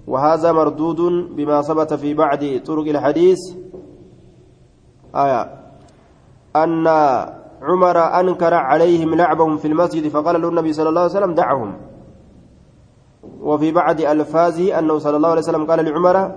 [0.08, 1.02] وهذا مردود
[1.36, 3.38] بما ثبت في بعض طرق الحديث.
[5.16, 5.42] آية.
[6.56, 6.88] أن
[7.62, 11.74] عمر أنكر عليهم لعبهم في المسجد فقال له النبي صلى الله عليه وسلم دعهم.
[13.42, 16.32] وفي بعض ألفاظه أنه صلى الله عليه وسلم قال لعمر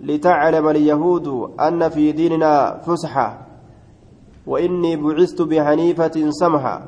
[0.00, 1.26] لتعلم اليهود
[1.60, 3.38] أن في ديننا فسحة
[4.46, 6.82] وإني بعثت بحنيفة سمحة.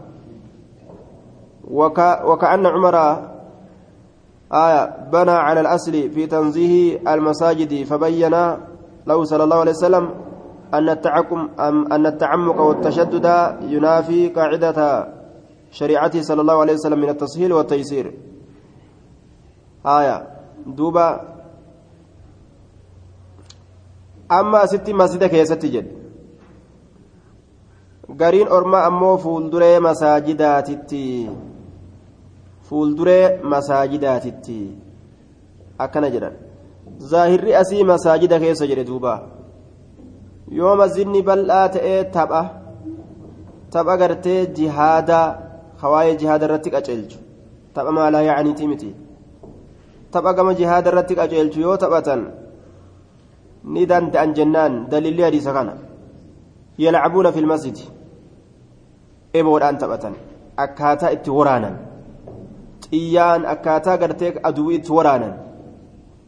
[1.70, 2.96] وك وكأن عمر
[4.52, 8.34] آية بنى على الأصل في تنزيه المساجد فبين
[9.06, 10.10] له صلى الله عليه وسلم
[10.74, 11.48] أن التعكم
[11.92, 15.08] أن التعمق والتشدد ينافي قاعدة
[15.70, 18.14] شريعته صلى الله عليه وسلم من التسهيل والتيسير.
[19.86, 20.26] آية
[20.66, 21.37] دوبا
[24.32, 25.98] أما ستي مسجد كيستي جد
[28.16, 31.00] gariin orma ammoo fuulduree masaajidaatitti
[32.68, 34.56] fuulduree masaajidaatitti
[35.84, 36.38] akkana jedhan
[37.10, 39.12] zaahirri asii masaajida keessa jedhe duuba
[40.60, 42.42] yoo masjidni bal'aa ta'ee tapha
[43.76, 45.26] tapha gartee jihaadaa
[45.82, 47.18] hawaayee jihaada irratti qaceelchu
[47.74, 48.90] tapha maalaa yaa'aniiti miti
[50.16, 52.22] tapha gama jihaada irratti qaceelchu yoo taphatan
[53.64, 55.72] ni danda'an jennaan dalilli hadiisa kana.
[56.78, 57.84] Yalcabuuna fi lmasjidi
[59.34, 60.14] eboodhaan taphatan.
[60.56, 61.74] Akkaataa itti waraanan.
[62.84, 65.34] Xiyyaan akkaataa gartee aduwii itti waraanan.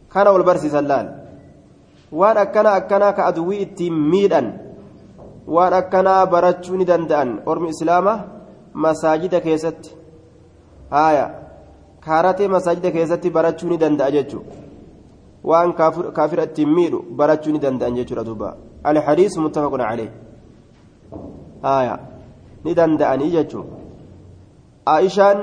[0.09, 1.09] Kana wal barsiisan laal.
[2.13, 4.53] Waan akkana akkanaa ka aduwii ittiin miidhan.
[5.47, 7.43] Waan akkanaa barachuu ni danda'an.
[7.47, 8.15] Ormi islaama
[8.75, 9.95] masaajida keessatti.
[10.91, 11.31] Haaya.
[12.01, 14.70] Kaaratee masaajida keessatti barachuu ni danda'a jechuudha
[16.13, 20.11] kaafira ittiin miidhu barachuu ni danda'an jechuudha duuba alhadiis muttafaqun calee
[21.63, 21.99] haaya
[22.65, 23.77] ni danda'anii jechuudha
[24.97, 25.41] aishaan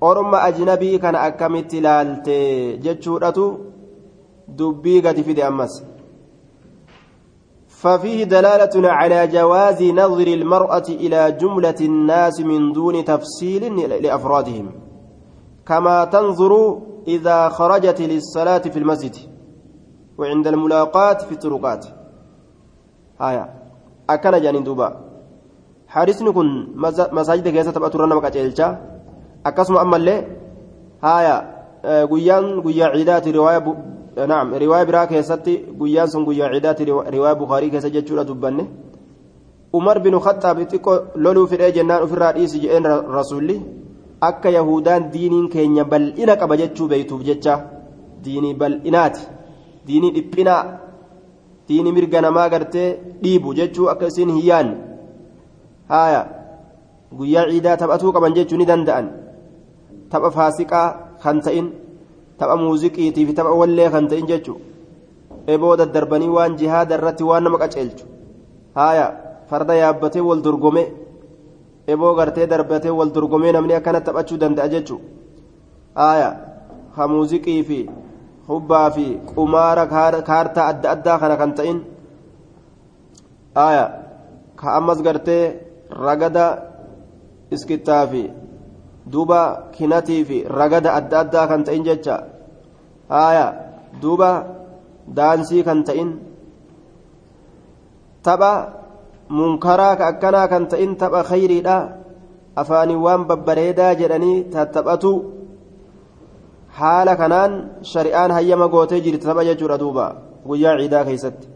[0.00, 2.38] orma ajnabii kana akkamitti ilaalte
[2.86, 3.44] jechuudhatu
[4.58, 5.82] dubbii gadi fide ammas
[7.82, 13.62] ففيه دلالة على جواز نظر المرأة إلى جملة الناس من دون تفصيل
[14.02, 14.66] لأفرادهم
[15.66, 19.16] كما تنظر إذا خرجت للصلاة في المسجد
[20.18, 21.86] وعند الملاقات في الطرقات.
[23.20, 23.44] آية
[24.10, 24.88] أكن جانين دوبا.
[25.88, 26.46] حارسني كن
[27.12, 28.68] مساجد كيسة تبقى ترى نمك أجلجا
[29.46, 30.16] أكسم أما اللي؟
[31.04, 31.36] آية
[32.12, 33.64] قيان قيا عيدات رواية
[34.26, 38.66] نعم رواية برا كيستي قيان سن قيا عيدات رواية بخاري كيسة جتشورة دبني
[39.74, 43.60] عمر بن خطاب تقول لولو في الجنان في الرئيس جئين رسولي.
[44.20, 47.54] Akka yahudaan diiniin keenya bal'ina qaba jechuu beeytuuf jecha.
[48.24, 49.22] Diinii bal'inaati.
[49.86, 50.62] Diinii dhiphinaa
[51.68, 52.88] diinii mirga namaa gartee
[53.22, 54.76] dhiibu jechuu akka isin hin yaanne
[55.88, 56.22] haaya.
[57.18, 59.06] Guyyaa ciidaa taphatuu qaban jechuu ni danda'an.
[60.10, 60.88] Tapha faasiqaa
[61.22, 61.70] kan ta'in
[62.38, 64.58] tapha muuziqiitii fi tapha wallee kan ta'in jechuu.
[65.46, 68.04] Eboo daddarbanii waan jihaada irratti waan nama qaceelchu.
[68.74, 69.06] Haaya.
[69.48, 70.82] Farda yaabbatee wal dorgome
[71.92, 75.02] eboo gartee darbatee wal dorgomee namni akkana taphachuu danda'a jechuun
[76.00, 76.30] haaya
[76.96, 77.04] ha
[77.68, 77.80] fi
[78.48, 79.84] hubbaa fi qumaara
[80.30, 81.78] kaartaa adda addaa kana kan ta'in
[83.58, 83.84] haaya
[84.60, 85.44] ka ammas gartee
[86.06, 86.46] ragada
[87.54, 88.22] iskittaa fi
[89.12, 89.40] duuba
[89.76, 92.16] kinatii fi ragada adda addaa kan ta'in jecha
[93.14, 93.46] haaya
[94.02, 94.30] duuba
[95.18, 96.10] daansii kan ta'in
[98.22, 98.77] tapha.
[99.28, 101.76] Munkaraa ka akkanaa kan ta'in tapha khayriidha
[102.56, 105.12] afaanii waan babbareedaa jedhanii tattaphatu
[106.78, 107.52] haala kanaan
[107.92, 110.06] shari'aan hayyama gootee jirti tapha jechuudha duuba
[110.48, 111.46] guyyaa ciidaa keessatti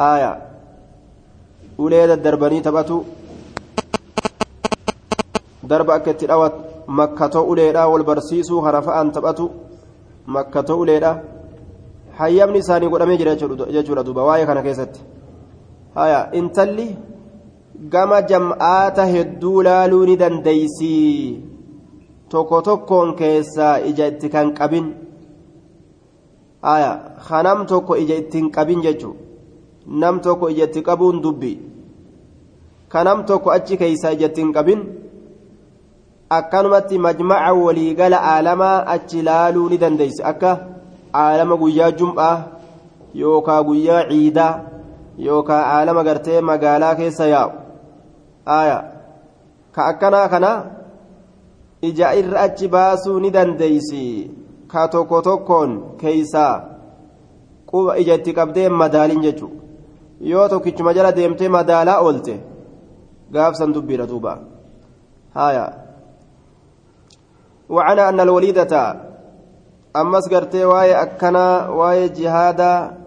[0.00, 0.30] haaya
[1.78, 2.98] ulee daddarbanii taphatu
[5.70, 6.54] darba akka itti dhawat
[6.98, 9.50] makkatoo uleedha wal barsiisuu harafa'aan taphatu
[10.26, 11.16] makkatoo uleedha
[12.18, 13.36] hayyamni isaanii godhamee jira
[13.76, 15.13] jechuudha duuba waa'ee kana keessatti
[15.94, 16.88] haya intalli
[17.92, 20.94] gama jam'aata hedduu laaluu ni dandeeysi
[22.30, 24.86] tokko tokkoon keessaa ija itti kan qabin.
[26.62, 26.90] Haya
[27.28, 29.14] kanam tokko ija itti hin qabin jechuu
[29.86, 31.52] nam tokko ija itti qabuun dubbi.
[32.88, 34.80] Kanam tokko achi keeysaa ija itti hin qabin.
[36.30, 40.52] Akkanumatti majmaca waliigala aalamaa achi laaluu ni dandeeyse akka
[41.22, 42.36] aalama guyyaa jum'aa
[43.22, 44.52] yookaa guyyaa ciidaa
[45.18, 47.52] yookaan caalama gartee magaalaa keessa yaa'u.
[48.46, 48.78] Aaya
[49.74, 50.50] ka akkanaa kana
[51.82, 54.30] ija irra achi baasuu ni dandeeysi.
[54.68, 56.54] Ka tokko tokkoon keeysaa.
[57.70, 59.62] Quba ija itti qabdee madaaliin jechuudha
[60.20, 62.34] yoo tokkichuma jala deemtee madaalaa oolte
[63.32, 64.38] gaafsan dubbiidha duuba.
[65.34, 65.64] Haaya
[67.68, 68.82] wacana anna alwaliidata.
[69.94, 73.03] Ammas gartee waa'ee akkanaa waa'ee jihaadaa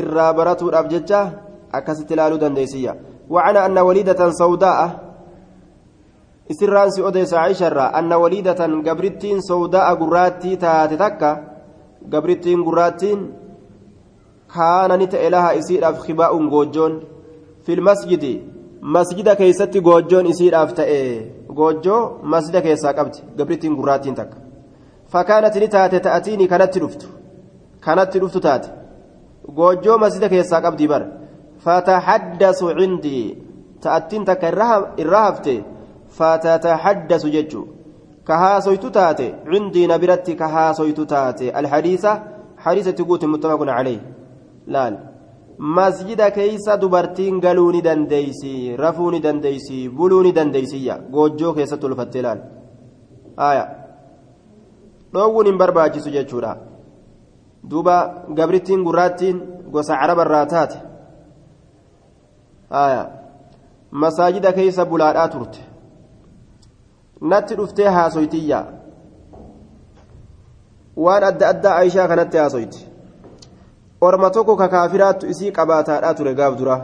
[0.00, 1.20] irraa baratuudhaaf jecha
[1.72, 2.94] akkasitti ilaaluu dandeessiyya
[3.30, 4.80] وعنى أن وليدة سوداء
[6.50, 11.28] isirraan si odeessa Aisharraa anna waliidatan gabrittiin sawdaa gurraattii taate takka
[12.12, 13.20] gabrittiin gurraattiin
[14.54, 16.94] kaana ni ta'e laha isiidhaaf khibaa'uun goojjoon
[17.66, 18.32] fil masjidi
[18.96, 20.98] masjida keessatti goojjoon isiidhaaf ta'e
[21.58, 24.36] goojjoo masjida keessaa qabdi gabrittiin gurraattiin takka
[25.12, 27.06] fakkaanatti ni taate ta'atiini kanatti dhuftu
[27.86, 28.68] kanatti dhuftu taate
[29.58, 31.02] goojoo masjida keessaa qabdii bar
[31.64, 33.26] fatahaddasu cindii
[33.82, 34.54] ta'attiin takka
[35.02, 35.54] irra hafte
[36.18, 37.66] fatatahaddasu jechuu
[38.30, 41.50] ka haasoytu taate cindii na biratti ka haasoytu taate.
[41.60, 42.10] Alhadiisa
[42.64, 44.00] hadiisatti guuti muttafaqun caleyh
[44.74, 44.94] laal.
[45.58, 50.98] Masjida keeysa dubartiin galuu ni dandeeysi rafuu ni dandeeysi buluu ni dandeeysiyya.
[51.12, 52.40] Goojoo keessatti ulfatte laal.
[53.36, 53.64] Aya
[55.12, 56.56] dhoowwuun hin barbaachisu jechuudha.
[57.70, 59.36] Duuba gabrittiin gurraattiin
[59.72, 60.78] gosa caraba irraa taate.
[63.90, 65.60] Masaajida keessa bulaadhaa turte.
[67.20, 68.60] Natti dhuftee haasoytiyya.
[70.96, 72.86] Waan adda addaa aishaa kanatti haasoyti
[74.00, 76.76] orma tokko ka kaafiraattu isii qabaataadhaa ture gaaf dura.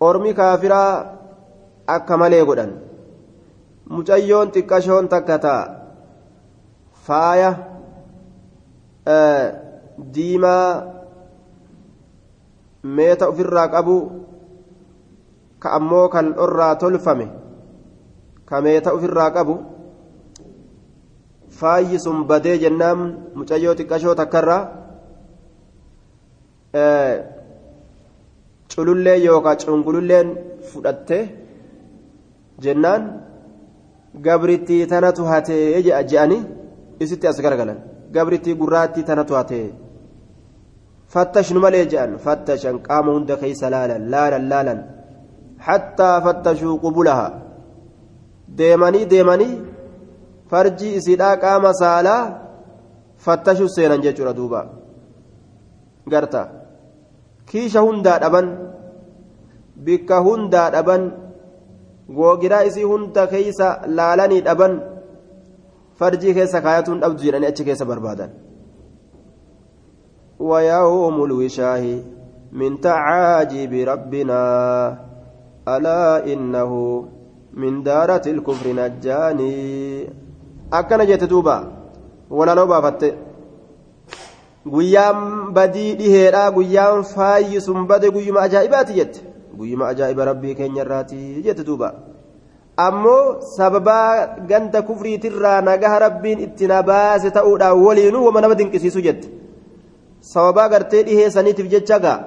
[0.00, 1.04] Ormi kaafiraa
[1.86, 2.72] akka malee godhan.
[3.90, 5.62] Mucayyoon xiqqashoon takka taa.
[7.06, 7.50] Faaya
[10.14, 10.68] diimaa
[12.96, 13.96] meeta ofirraa qabu
[15.62, 17.26] ka ammoo kan dhorraa tolfame
[18.48, 19.54] ka meeta ofirraa qabu
[21.58, 23.00] faayyi sun badee jennaan
[23.38, 24.62] mucayyoo xiqqashoo takkarraa
[28.72, 30.28] culullee yookaan cungululleen
[30.70, 31.18] fudhatte
[32.64, 33.02] jennaan
[34.26, 36.40] gabrittii tanatu hatee je'anii
[37.04, 37.78] isitti as garagalan
[38.14, 39.66] gabrittii gurraattii tanatu hatee
[41.12, 44.80] fattashnu malee je'an fattashan qaama hunda keessa laalan laalan laalan
[45.66, 47.26] hattaa fattashuu qubulaha
[48.58, 49.54] deemanii deemanii
[50.50, 52.22] farjii isiidhaa qaama saalaa
[53.24, 54.60] fattashuu seenan jechuudha duuba
[56.12, 56.42] garta
[57.50, 58.46] kiisha hundaa dhaban
[59.86, 61.02] bikka hundaa dhaban
[62.18, 63.68] googiraa isii hunda keessa
[63.98, 64.72] laalanii dhaban
[65.98, 68.30] farjii keessa kaayatuun dhabdu jedhanii achi keessa barbaadan
[70.38, 71.84] ويوم الوشاه
[72.52, 74.40] من تعاجب ربنا
[75.68, 76.72] ألا إنه
[77.54, 79.56] من دارة الكفر نجاني
[80.72, 81.58] أكن جت دوبا
[82.30, 83.02] ولا لو بافت
[84.68, 89.20] guyyaan badii dhiheedha guyyaan faayyi sun bade guyyuma ajaa'ibaati jette
[89.58, 91.88] guyyuma ajaa'iba rabbii keenya irraati jette duuba
[92.86, 99.26] ammoo sababaa ganda kufriitirraa nagaha rabbiin itti na baase ta'uudhaan waliinuu wama nama dinqisiisu jette
[100.32, 102.18] sababaa gartee dhihee saniitiif jecha gaa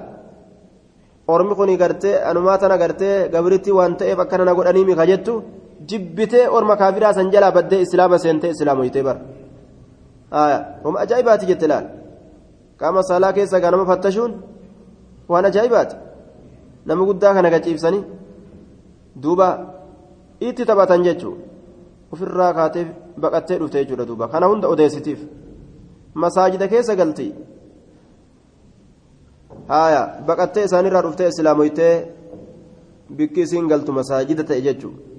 [1.34, 5.32] ormi kun gartee anumaa tana gartee gabritti waan ta'eef akkana na godhanii mika jettu
[5.88, 9.20] jibbitee orma kaafiraa san jalaa baddee islaama seentee islaamoytee bara
[10.84, 11.86] wama ajaa'ibaati jette laal
[12.80, 14.32] qaama saalaa keessa gaa fattashuun
[15.32, 15.96] waan ajaa'ibaati
[16.86, 18.04] nama guddaa kana gaciibsanii
[19.22, 19.48] duuba
[20.48, 21.38] itti taphatan jechuun
[22.12, 22.86] ofirraa kaatee
[23.22, 25.20] baqattee dhufte jechuudha duuba kana hunda odeessitiif
[26.22, 27.28] masaajida keessa galti
[29.72, 31.94] haaya baqattee isaanirraa dhuftee islaamoytee
[33.16, 35.12] bikki isiin galtu masaajida ta'e jechuudha.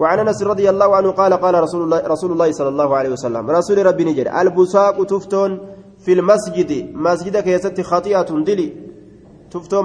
[0.00, 3.50] وعن انس رضي الله عنه قال قال رسول الله رسول الله صلى الله عليه وسلم
[3.50, 5.50] رسول ربي نجد البساق تفتون
[6.04, 8.68] في المسجد مسجد كيست خطيئة دلي
[9.50, 9.84] تفتون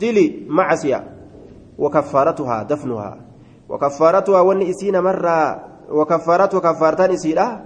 [0.00, 1.04] دلي معصية
[1.78, 3.16] وكفارتها دفنها
[3.68, 7.64] وكفارتها ون إسين مرة وكفارتها كفارتان إسيرا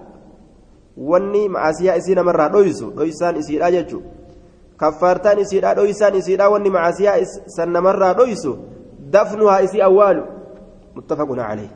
[1.00, 4.02] wanni macaasiyaa isii namarraa dhoysu dhoysaan isiidha jechuun
[4.76, 8.58] kaffaartaan isiidha dhoysaan isiidha wanni macaasiyaa san namarraa dhoysu
[9.10, 10.24] dafnuhaa isii awwaalu
[10.94, 11.70] muttafaquna calee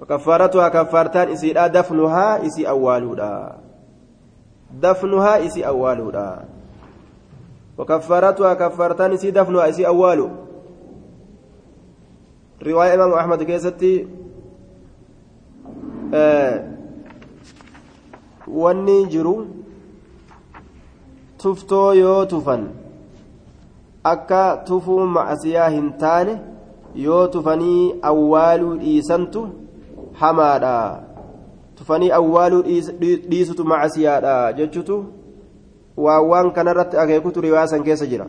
[0.00, 3.56] وكفارتها كفارتان إسيرا دفنها إسي أولودا
[4.80, 6.44] دفنها إسي أولودا
[7.80, 10.28] وكفارتها كفارتان إسي دفنها إسي أولو
[12.60, 14.08] riwaaya imaamu ahmad keessatti
[18.62, 19.46] wanni jiru
[21.40, 22.66] tuftoo yoo tufan
[24.12, 26.34] akka tufuu macasiyaa hin taane
[27.04, 29.46] yoo tufanii awwaaluu dhiisantu
[30.20, 31.02] hamaadha
[31.78, 32.62] tufanii awwaaluu
[33.30, 35.04] dhiisutu macasiyaadha jechutu
[36.04, 38.26] waan waan kanarratti akeekutu riwaayaa san keessa jira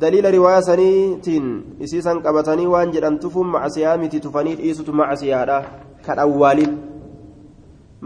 [0.00, 1.48] daliila riwaayaa saniitiin
[1.86, 5.58] isiisan qabatanii waan jedhan tufuun macasiyaa miti tufanii dhiisutu macasiyaadha
[6.06, 6.72] kan awwaaliin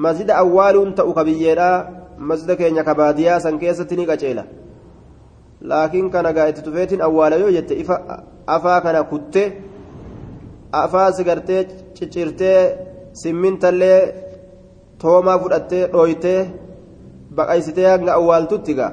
[0.06, 1.68] masjida awwaaluun ta'u kabiyyeedha
[2.30, 4.44] masjida keenya kabaadiyaa san keessatti ni qaceela
[5.70, 7.96] laakiin kana gaa itti tufeetiin awwaala yoo jette ifa
[8.56, 9.48] afaa kana kuttee
[10.82, 11.62] afaa sigartee
[11.96, 12.60] ciccirtee
[13.22, 13.98] simmintallee
[15.02, 16.40] toomaa fudhattee dhooytee
[17.36, 18.92] baqaysitee hanga awwaaltutti gaa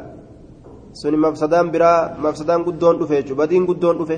[0.99, 4.17] suni mafsadaan biraa mafsadaan guddoon dhufe jechuudha badiin guddoon dhufe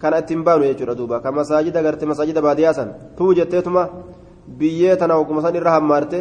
[0.00, 3.82] kana ittiin baanu jechuudha duuba kan masaajida garte masaajida baadiyyaa san tuu jetteetuma
[4.58, 6.18] biyyee tana hogguma san irra hammaarte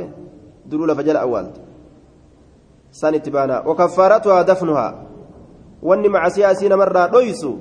[0.69, 1.59] duruu lafa jala awwaalte
[2.91, 4.91] san itti baana wakaffaaratuhaa dafnuhaa
[5.89, 7.51] wanni macasiyaa isii namarraa dhoysu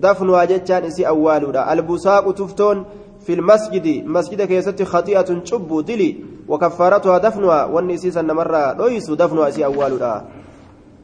[0.00, 2.84] dafnuhaa jechaan isii awwaaluudha albusaaqu tuftoon
[3.26, 6.10] في المسجد مسجد كيست خطيئة شب دلي
[6.48, 9.92] وكفارتها دفنها والنسيس مرة ليس دفنها سي أول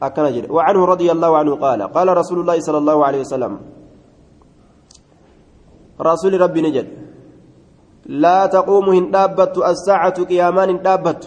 [0.03, 3.53] أكنجر وعنه رضي الله عنه قال قال رسول الله صلى الله عليه وسلم
[6.01, 6.87] رسول ربي نجد
[8.05, 11.21] لا تقوم هندابت الساعة قيامان هندابت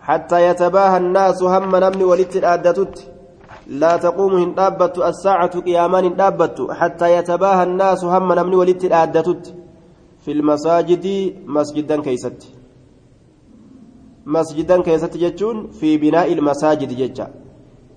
[0.00, 2.96] حتى يتباهى الناس هم نمني ولت الآدتت.
[3.66, 9.54] لا تقوم هندابت الساعة قيامان هندابت حتى يتباهى الناس هم نمني ولت الآدتت.
[10.24, 11.06] في المساجد
[11.46, 12.40] مسجدا كيست.
[14.26, 17.26] مسجدا كيست جتون في بناء المساجد جتا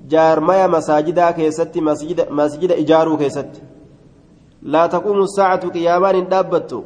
[0.09, 3.51] جارمايا مساجدا كيست مسجد مسجد إجارو كيست.
[4.61, 6.83] لا تقوم الساعة قيامان دابت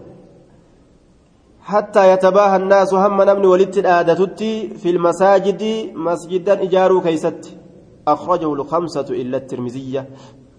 [1.61, 4.43] حتى يتباهى الناس هم نمن ولدت الآدتت
[4.81, 5.63] في المساجد
[5.95, 7.57] مسجدا إجارو كيست.
[8.07, 10.09] أخرجه الخمسة إلا الترمذية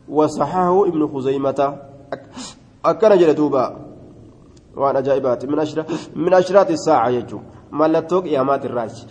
[0.09, 1.79] وصححه ابن خزيمة.
[2.85, 3.90] أكن جلدوبا
[4.77, 5.47] waan ajaa'ibaati
[6.25, 7.43] min ashraati saaca jechuun
[7.81, 9.03] mallattoo qiyaamaati irraachi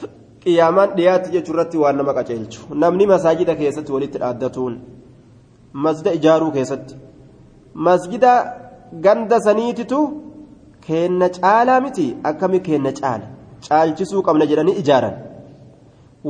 [0.43, 4.79] qiyaamaan dhiyaatti jechuu irratti waan nama qaceelchu namni masaajida keessatti walitti dhaaddatuun
[5.85, 6.95] masjida ijaaruu keessatti
[7.87, 8.31] masjida
[9.05, 9.99] ganda saniititu
[10.87, 13.27] keenna caalaa miti akkami keenna caala
[13.67, 15.15] caalchisuu qabna jedhanii ijaaran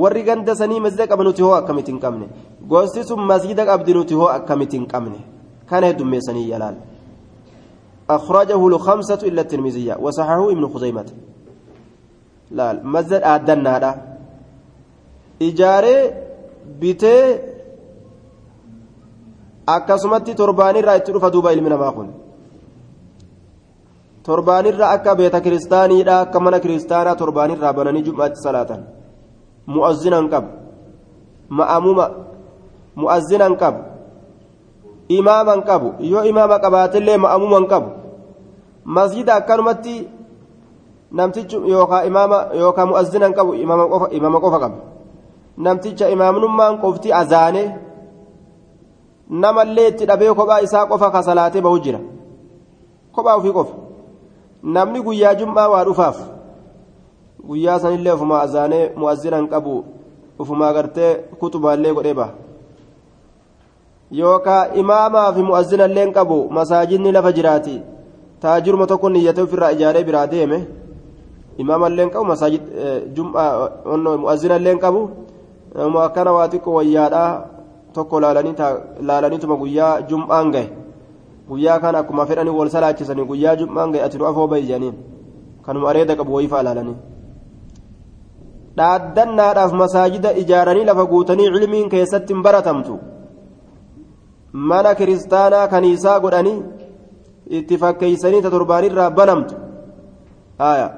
[0.04, 2.28] warri ganda sanii masjida qaba nuti hoo akkamitti hin qabne
[2.74, 5.20] gosti sun masjida qabdi nuti hoo akkamitti hin qabne
[5.70, 6.76] kana heddummeessanii yalaal.
[8.10, 11.06] أخرجه الخمسة إلا الترمذية وصححه ابن خزيمة
[12.52, 13.92] لا مزد آدنا هذا
[15.42, 16.14] إجارة
[16.80, 17.16] بيتي
[19.76, 22.08] akkasumatti torbaanirraa itti dhufa duuba ilmi namaa kun
[24.28, 28.82] torbaanirra akka beeta kiristaaniidha akka mana kiristaanaa torbaanirraa bananii jum'aatti salaatan
[29.76, 30.50] mu'azzinan qabu
[31.60, 32.06] ma'amuma
[33.02, 33.54] mu'azzinan
[35.10, 37.90] qabu imaaman qabu yoo imaama qabaatillee ma'amuman qabu
[38.86, 40.08] masjida akkanumatti
[41.12, 44.78] namtichi yookaan imaama yookaan mu'azzinan qabu imaama qofa qabu.
[45.58, 47.76] Namticha imaamnummaan qofti azaane
[49.30, 52.00] namallee itti dhabee kophaa isaa qofa kasalaatee bahu jira.
[53.12, 53.74] Kophaa ofii qofa.
[54.64, 56.18] Namni guyyaa jum'aa waa dhufaaf
[57.48, 59.84] guyyaa sanillee ofumaa azaanee mu'azzinan qabu
[60.40, 62.34] ofumaa gartee kutubaallee godhee baha.
[64.12, 67.82] Yookaan imaamaa fi mu'azzinallee qabu masaajidni lafa jiraati
[68.42, 70.60] taajiruma tokko niyyatee ofirraa ijaaree biraa deeme
[71.58, 72.62] imaamallee qabu masaajid
[73.16, 73.52] jum'aa
[74.24, 75.02] mu'azzinallee qabu
[76.04, 77.32] akkana waa xiqqoo wayyaadhaa
[77.94, 80.70] tokko laalaniituma guyyaa jum'aan gahe
[81.50, 84.98] guyyaa kana akkuma fedhanii wal salaachisanii guyyaa jum'aan gahe ati nu afoo bahi jedhaniin
[85.66, 86.98] kanuma areeda qabu wayii fa'a laalanii.
[88.78, 93.00] dhaaddannaadhaaf masaajida ijaaranii lafa guutanii cilmiin keessatti hin baratamtu.
[94.54, 96.64] Mana kiristaanaa kaniisaa godhanii
[97.60, 99.56] itti fakkeeysanii ta torbaanirraa banamtu
[100.58, 100.90] haya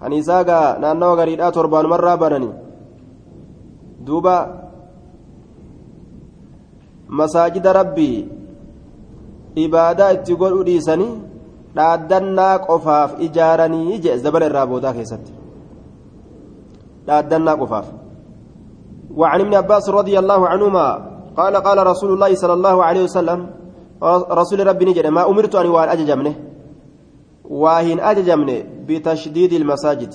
[0.00, 2.52] kaniisaa gaa naannawa gariidhaa torbaanumarraa bananii
[4.06, 4.34] duuba
[7.08, 8.28] masaajida rabbii
[9.64, 11.14] ibaadaa itti godhu dhiisanii
[11.76, 15.32] dhaaddannaa qofaaf ijaaranii jee zabana irraa boodaa keessatti
[17.06, 17.88] dhaaddannaa qofaaf
[19.16, 23.50] وعن ابن عباس رضي الله عنهما قال قال رسول الله صلى الله عليه وسلم
[24.40, 26.34] رسول ربي نجد ما أمرت أن وان أججمنه
[27.44, 30.14] واهن أججمنه بتشديد المساجد.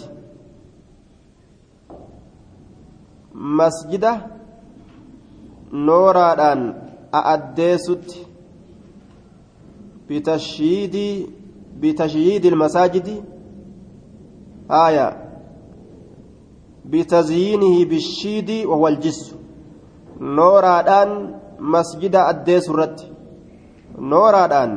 [3.35, 4.13] مسجدة
[5.73, 6.61] نوران
[7.13, 8.27] أأديست
[10.09, 10.95] بتشييد
[11.79, 13.23] بتشييد المساجد.
[14.71, 15.25] آية.
[16.85, 18.87] بتزيينه بالشيد وهو
[20.19, 21.11] nooraadhaan
[21.59, 23.05] masjida addeessu irratti
[24.11, 24.73] nooraadhaan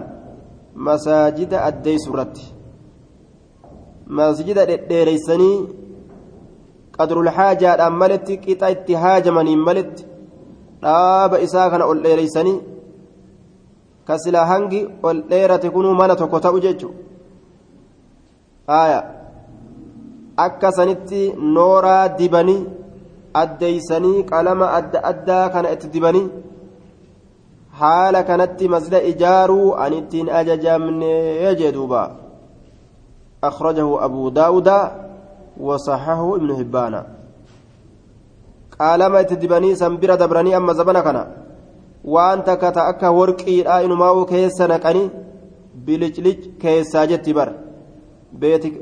[0.89, 2.47] masaajida addeessu irratti
[4.21, 5.57] masjida dhedheereysanii
[6.97, 10.09] qadrul haajaadhaan maletti qixa itti haajamaniin maletti
[10.83, 12.59] dhaaba isaa kana ol dheereysanii
[14.09, 16.89] kasila hangi ol dheerate kunuu mana tokko ta'u jechu
[18.81, 19.01] aya
[20.47, 21.21] akka sanitti
[21.57, 22.63] nooraa dibanii
[23.35, 26.29] addeeysanii qalama adda addaa kana itti dibanii
[27.81, 32.03] haala kanatti masjida ijaaruu an ittiin ajajamnee jee duuba
[33.45, 34.69] أخرجه أبو داود
[35.61, 37.05] وصححه ابن هبان
[38.79, 41.23] qaalama itti dibanii san bira dabranii amma zabana kana
[42.05, 45.11] waan takka ta akka warqiidha inumaa'uu keessa naqanii
[45.87, 47.49] biliclic keessaa jetti bar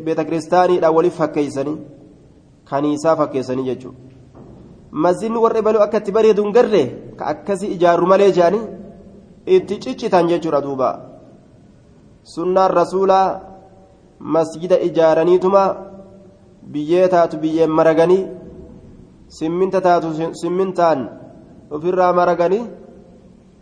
[0.07, 1.79] beeta kiristaaniidha waliif fakkeeysanii
[2.71, 4.16] kaniisaa fakkeessanii jechuudha
[4.91, 6.83] masjidni warri baluu akka itti bareedu hin garre
[7.19, 8.65] ka akkasii ijaarru malee jedhanii
[9.47, 10.91] itti ciccitan jechuudha duuba.
[12.23, 13.41] Sunnaan rasuulaa
[14.19, 15.63] masjida ijaaraniituma
[16.73, 18.27] biyyee taatu biyyeen maraganii
[19.29, 20.13] simminta taatu
[20.43, 21.09] simmintaan
[21.71, 22.65] ofirraa maraganii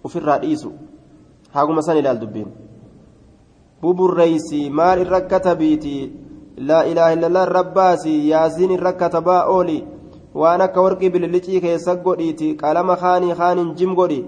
[0.04, 0.72] ofirraa dhiisu.
[1.52, 2.48] Haguma san ilaal dubbiin.
[3.80, 6.12] Buburreeysi maal irra katabiiti?
[6.56, 9.93] Laa ilaaha illallah rabbaasi yaasiin irra katabaa ooli
[10.34, 14.24] waan akka warqii bililicii keessa godhiiti qalama kaanii kaaniin jim godhi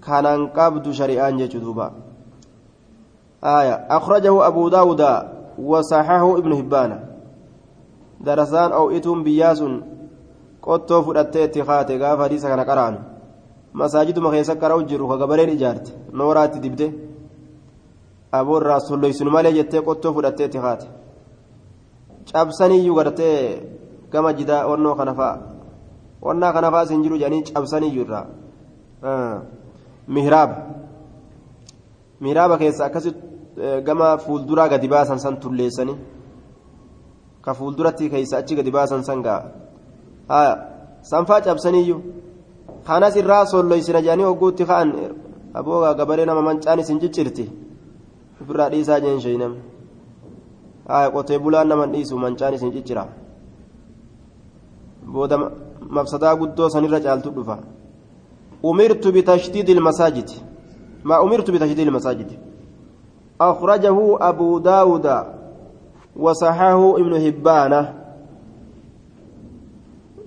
[0.00, 1.92] kanaan qabdu shari'aan jechu duuba
[3.44, 5.02] آية أخرجه أبو داود
[5.58, 7.04] وصححه ابن هبان
[8.20, 9.62] درسان أو إتم بياس
[10.62, 12.96] fudhattee itti kaate gaafa hadiisa kana qara'an
[13.72, 16.86] masaajiduma keessa qara'u jiru ka gabareen ijaarte nooraatti dibde
[18.38, 20.86] aboorraa solloysinu malee jettee qottoo fudhattee itti kaate
[22.32, 23.38] cabsaniyyuu gartee
[24.12, 25.38] gama jidaa onnoo kana fa'a
[26.22, 28.26] onnaa kana fa'a sin jiru jedhanii cabsaniyyuu irraa
[30.08, 30.56] mihraaba
[32.20, 33.14] mihraaba keessa akkasi
[33.84, 35.98] gama fuulduraa gadi baasan san tulleessanii
[37.44, 40.56] ka fuulduratti keessa achi gadi baasan san ga'a
[41.10, 42.00] sanfaa cabsaniyyuu
[42.86, 44.92] kanas irraa solloysina jedhanii hogguutti ka'an
[45.54, 47.44] aboogaa gabaree nama mancaanis hin ciccirti
[48.42, 49.56] ofirraa dhiisaa jeen sheenam
[51.14, 53.04] qotee bulaan naman dhiisu mancaanis hin ciccira
[55.12, 55.36] booda
[55.96, 57.58] mafsadaa guddoo sanirra caaltu dhufa
[58.62, 60.30] umirtu bitashdiidi ilmasaajid
[61.04, 62.30] ما أمرت بتشديد المساجد
[63.40, 63.98] أخرجه
[64.28, 65.06] أبو داود
[66.16, 67.12] وصححه ابن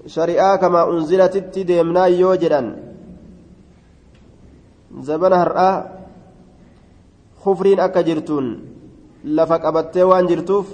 [0.05, 2.67] shari'aa kama unzilatitti deemnaa yoo jedhan
[5.01, 5.83] zabana har'aa
[7.43, 8.51] kufriin akka jirtuun
[9.25, 10.67] lafa qabattee waan jirtuuf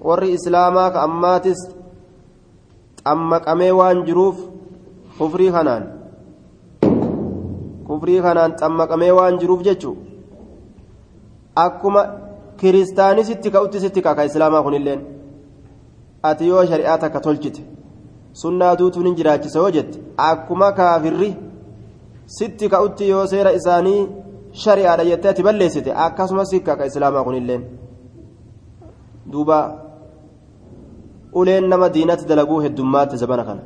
[0.00, 1.60] warri islaamaa ka ammaatis
[3.08, 4.36] xammaqamee waan jiruuf
[5.18, 5.84] kufrii kanaan.
[7.86, 9.96] Kufrii kanaan xammaqamee waan jiruuf jechu.
[11.64, 12.02] Akkuma
[12.60, 15.00] kiristaanisitti ka'utti sitti kaka islaamaa kunilleen.
[16.22, 17.62] Ati yoo shari'aa takka tolchite
[18.42, 19.98] sunnaa duutuun hin jiraachisa yoo jette.
[20.30, 21.30] Akkuma kaafirri
[22.36, 24.00] sitti ka'utti yoo seera isaanii
[24.62, 27.62] shari'aadha jettee ati balleessite akkasumas sikka ka islaamaa kunilleen.
[29.32, 29.58] Duuba
[31.32, 33.62] uleen nama diinatti dalaguu heddummaatte zabana kana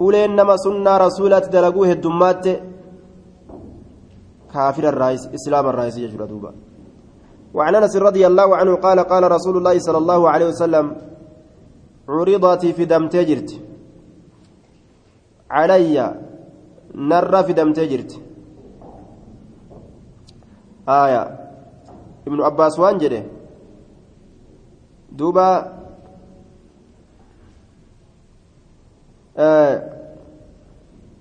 [0.00, 2.52] uleen nama sunnaa rasuulaatti dalaguu heddummaatte
[4.52, 6.52] kaafira irraayis islaama irraayis jechuudha duuba
[7.54, 10.86] وعن انس رضي الله عنه قال قال رسول الله صلى الله عليه وسلم
[12.08, 13.50] عرضت في دم تجرت
[15.50, 15.96] علي
[16.94, 18.12] نر في دم تجرت
[20.88, 21.22] آية
[22.26, 23.22] ابن عباس وانجده
[25.12, 25.48] دوبا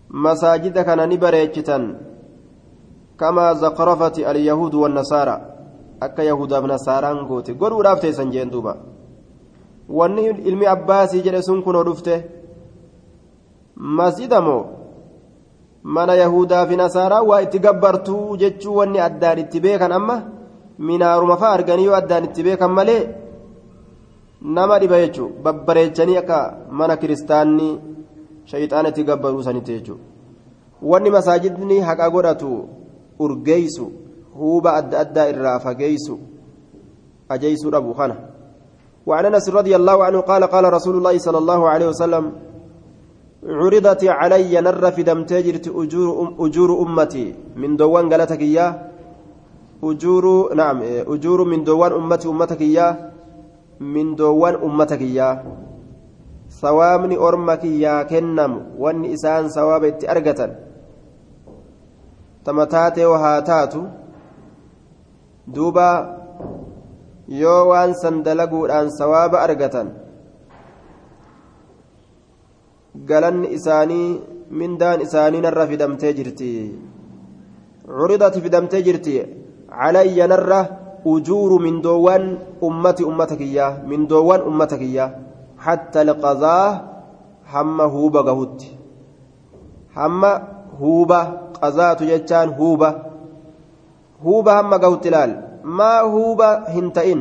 [0.09, 1.77] مساجد كان نبريتشتا
[3.19, 5.53] كما زخرفت اليهود والنصارى
[6.05, 8.73] akka yahudaaf nasaaraan goote godhuudhaaf teessan jeen duuba
[9.97, 12.15] wanni ilmi abbaasii jedhe sun kunoo dhufte
[13.99, 14.63] masjida moo
[15.95, 20.15] mana yahudaa fi nasaaraa waa itti gabbartuu jechuu wanni addaan itti beekan amma
[20.87, 23.01] minaaruma fa'a arganii yoo addaan itti beekan malee
[24.55, 26.39] nama dhiba jechuu babbareechanii akka
[26.79, 27.69] mana kiristaanni
[28.45, 29.97] shayxaana itti gabbaruu sanitti jechuu
[30.81, 32.67] wanni masaajidni haqa godhatu
[33.19, 33.91] urgeeysu
[34.39, 36.19] huuba adda addaa irraa fageeysu
[37.29, 38.15] ajeysu dhabu kana
[39.03, 42.25] وعن انس رضي الله عنه قال قال رسول الله صلى الله عليه وسلم
[43.43, 47.25] عرضت علي نر في دم تجرت اجور أم اجور امتي
[47.59, 48.71] من دوان قالتك اياه
[49.83, 52.95] ujuuru naam ujuuru mindoowwan ummati ummata kiyyaa
[53.79, 55.43] mindoowwan ummata kiyyaa
[56.63, 60.51] sawaabni orma kiyyaa kennamu wanni isaan sawaaba itti argatan
[62.47, 63.81] tama taatee haa taatu
[65.55, 65.87] duuba
[67.41, 69.89] yoo waan san dalaguudhaan sawaaba argatan
[73.09, 74.07] galanni isaanii
[74.61, 76.49] mindaan isaanii narra fidamtee jirti
[77.97, 79.15] curidati fidamtee jirti
[79.79, 80.59] calayya narra
[81.13, 82.25] ujuuru mindoowwan
[82.69, 85.09] ummati ummata kiyyaa mindoowwan ummata kiyyaa
[85.63, 86.69] حتى القضاء
[87.53, 88.59] هم هوبة قهوت.
[89.97, 90.21] هم
[90.81, 91.21] هوبة
[91.61, 92.89] قضاء جتان هوبة
[94.25, 95.31] هوبة هم قهوت لال.
[95.63, 97.19] ما هوبة هنتئن.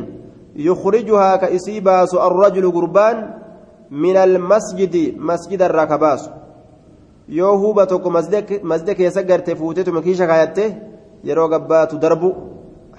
[0.55, 3.17] يخرجها كإسيباس الرجل قربان
[3.91, 4.95] من المسجد
[5.29, 6.29] مسجد الركباس.
[7.29, 10.65] yoo huuba tokko masjida keessa garte fuutetu makiisha kaayatte
[11.23, 12.29] yeroo gabbaatu darbu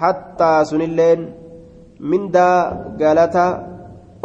[0.02, 1.20] hattaa sunilleen
[2.00, 3.44] mindaa galata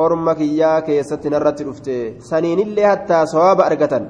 [0.05, 1.95] orma kiyyaa keessatti narratti dhufte
[2.29, 4.09] saniinillee hattaa sawaaba argatan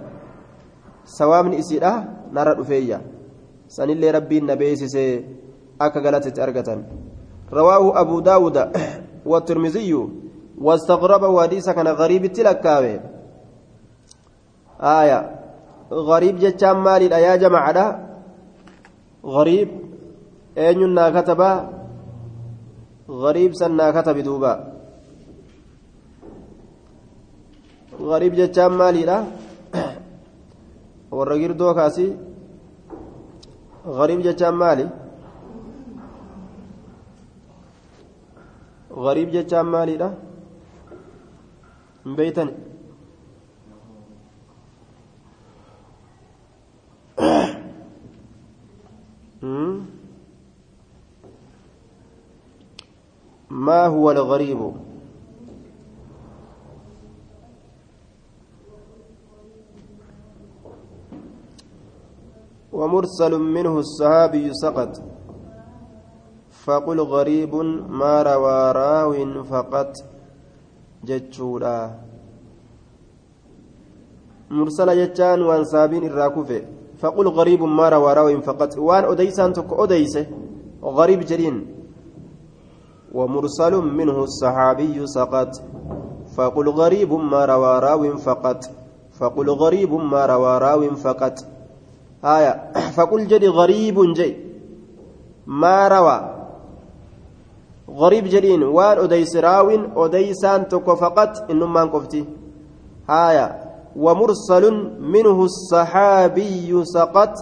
[1.17, 1.93] sawaabni isiidha
[2.37, 2.99] narra dhufeeyya
[3.77, 5.05] sanillee rabbiin na beeksise
[5.85, 6.81] akka galatitti argatan
[7.53, 8.57] رواه أبو داود
[9.25, 9.93] والترمذي
[10.61, 12.99] واستغربه حديث كان غريب التلكاوي
[14.81, 15.19] آية
[15.91, 17.77] غريب جتشام مالي يا جماعة
[19.25, 19.69] غريب
[20.57, 21.41] أين كتب
[23.09, 24.68] غريب سنا كتب دوبا
[27.99, 29.17] غريب جتشام ماليدha
[31.11, 32.05] warra girdoo kaasi
[33.97, 34.85] غريب jechaan maali
[39.05, 40.09] غريب jechaan maaliidha
[42.03, 42.49] hin beeytan
[53.49, 54.88] ما هو الغريب
[62.73, 65.01] ومرسل منه الصحابي سقط.
[66.49, 67.55] فقل غريب
[67.89, 69.91] ما روى راو فقط.
[71.03, 71.79] جتشودا
[74.49, 76.61] مرسل جتان وان سابين الراكوفة.
[76.99, 78.77] فقل غريب ما روى راو فقط.
[78.77, 80.17] وان أديسان تك أديس
[80.83, 81.55] غريب جرين.
[83.13, 85.51] ومرسل منه الصحابي سقط.
[86.37, 88.59] فقل غريب ما روى راو فقط.
[89.19, 91.58] فقل غريب ما روى راو فقط.
[92.25, 92.71] آية.
[92.97, 94.37] فقل جدي غريب جي.
[95.47, 96.17] ما روى؟
[97.89, 98.63] غريب جدين.
[98.63, 99.93] وان أديس راوين.
[99.95, 101.51] أديسان تكو فقط.
[101.51, 102.25] إنما قفتي
[103.09, 103.47] آية.
[103.95, 104.65] ومرسل
[104.99, 107.33] منه الصحابي سقط.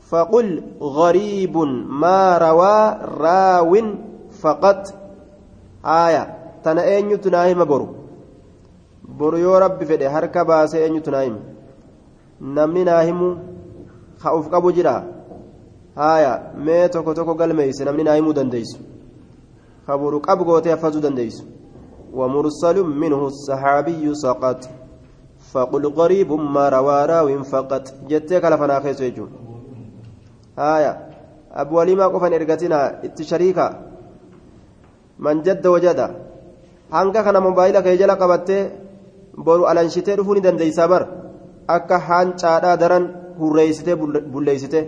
[0.00, 1.56] فقل غريب.
[2.02, 2.76] ما روى؟
[3.20, 3.72] راو
[4.30, 4.94] فقط.
[5.84, 6.44] آية.
[6.64, 7.88] تنا أين تناهم برو
[9.04, 11.36] برو يا رب فدي هركا باسي أين تناهم
[12.40, 13.53] نمني ناهمو
[14.32, 15.04] uf qabu jira
[15.96, 18.78] haya mee tokko tokko galmeeyse namni naa himuu dandeeysu
[19.86, 21.44] kaburu qabu gootee affazuu dandeeysu
[22.18, 24.60] ومرسل منه الصحابي سقط
[25.52, 29.30] فقل غريب ما روى راو فقط جتك لفنا خيس يجون
[30.58, 30.92] آية
[31.62, 33.66] أبو وليما قفن إرقتنا التشريكا
[35.24, 36.00] من جد وجد
[36.94, 38.70] hanga kana mobaayila kee jala qabattee
[39.46, 41.02] boru alanshitee dhufuu ni dandeeysaa bar
[41.76, 43.04] akka haancaadhaa daran
[43.40, 43.94] هريسته
[44.34, 44.84] بليسته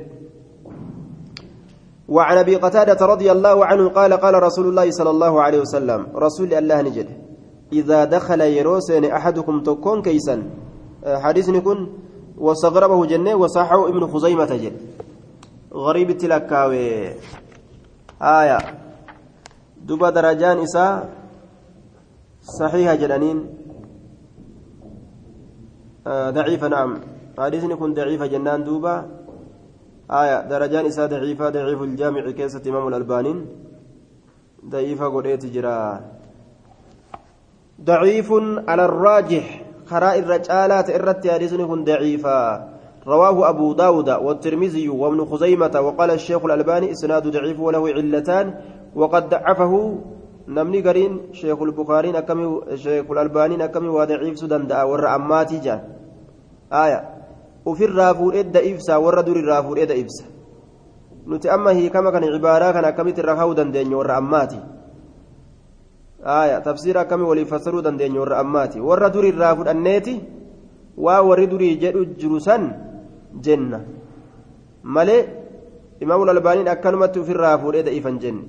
[2.08, 6.54] وعن أبي قتادة رضي الله عنه قال قال رسول الله صلى الله عليه وسلم رسول
[6.54, 7.08] الله نجد
[7.72, 10.42] إذا دخل يروسن أحدكم تكون كيسا.
[11.04, 11.78] حديث يكون
[12.38, 14.76] وصغربه جنة وصححه ابن خزيمة جد.
[15.74, 16.86] غريب التلكاوي
[18.22, 18.58] آية.
[19.82, 21.10] دبا درجان إساء
[22.42, 23.38] صحيحة جلانين
[26.06, 27.15] آه ضعيفة نعم.
[27.38, 29.06] حديثني كن ضعيفة جنان دوبا.
[30.10, 33.46] آية درجان إساء ضعيفة ضعيف الجامع كيسة إمام الألبانين.
[34.68, 36.00] ضعيفة قريت جرا.
[37.84, 38.28] ضعيف
[38.68, 42.38] على الراجح خراء الرجالات إرت حديثني كن ضعيفة.
[43.06, 48.54] رواه أبو داود والترمذي وابن خزيمة وقال الشيخ الألباني إسناد ضعيف وله علتان.
[48.94, 49.98] وقد ضعفه
[50.48, 55.80] نمني قرين شيخ البخاري أكمي شيخ الألباني أكمي وضعيف سدن دعا ورأماتي جان.
[56.72, 57.15] آية
[57.66, 60.24] ofirraa fuudhee da'ibsa warra durirraa fuudhee da'ibsa
[61.26, 64.60] nuti amma hiikama kana cibaaraa kana akkamitti irra kaa'uu dandeenya warra ammaati
[66.64, 70.20] tafsiira akkami waliif fassaruu dandeenya warra ammaati warra durirraa fudhanneeti
[70.96, 72.70] waa warri durii jedhu jiru san
[73.40, 73.80] jenna
[74.82, 75.22] malee
[76.00, 78.42] imaamul albaaniin akkanumatti ofirraa fuudhee da'iifan jenne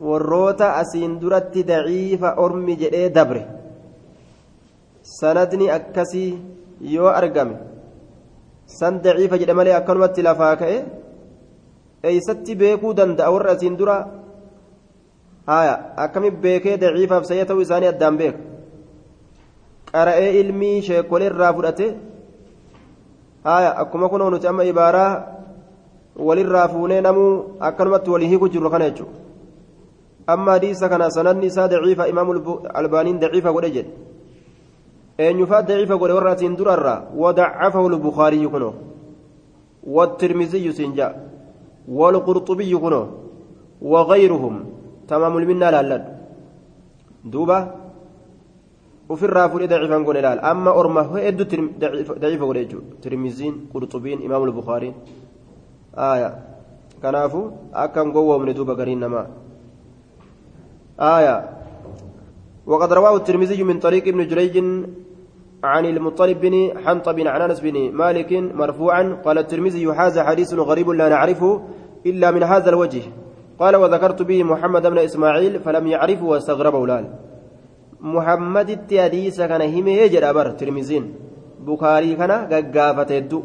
[0.00, 3.42] warroota asiin duratti daciifa ormi jedhee dabre
[5.02, 6.30] sanadni akkasii
[6.80, 7.56] yoo argame
[8.66, 10.78] san daciifa jedhe malee akkanumatti lafaa ka'e
[12.08, 13.96] eeysatti beekuu danda'a warra asiin dura
[15.46, 15.74] haya
[16.04, 18.38] akkami beekee daciifaaf sayya ta'uu isaanii addaan beeka
[19.92, 21.86] qara'ee ilmii sheekolee irraa fudhate
[23.48, 25.12] haya akkuma kunoo nuti amma ibaaraa
[26.26, 27.32] walirraa fuunee namuu
[27.68, 29.16] akkanumatti walii hiiku jirru kana jechuudha
[30.26, 33.92] amma hadiisa kana sanadni isaa daciifa imaamu albaaniin daciifa godhe jedhe
[35.18, 38.74] eenyufaa daciifa godhe warra asiin durarraa wadacafahu lbukaariyyu kunoo
[39.94, 41.08] والترمذي سنجا
[41.98, 43.02] والقرطبي كنو
[43.92, 44.54] وغيرهم
[45.08, 46.04] تمام المنا لالد
[47.32, 47.58] دوبا
[49.08, 51.16] وفي الرافل ضعيفا قول لال أما أرمى هو
[52.22, 52.58] ضعيف قول
[53.02, 54.90] ترمزين قرطبين إمام البخاري
[56.12, 56.30] آية
[57.02, 57.42] كنافو
[57.82, 59.22] أكم قوة من دوبا قرين نما
[61.16, 61.36] آية
[62.70, 64.54] وقد رواه الترمذي من طريق ابن جريج
[65.64, 66.54] عن المطلب بن
[66.84, 71.62] حنطب عن انس بن مالك مرفوعا قال الترمذي هذا حديث غريب لا نعرفه
[72.06, 73.02] إلا من هذا الوجه.
[73.58, 77.04] قال وذكرت به محمد بن إسماعيل فلم يعرفه واستغربه لال
[78.00, 81.14] محمد التحديث كان هم يجر أبر ترمذين.
[81.66, 83.42] بخاري كان غغافته يدو.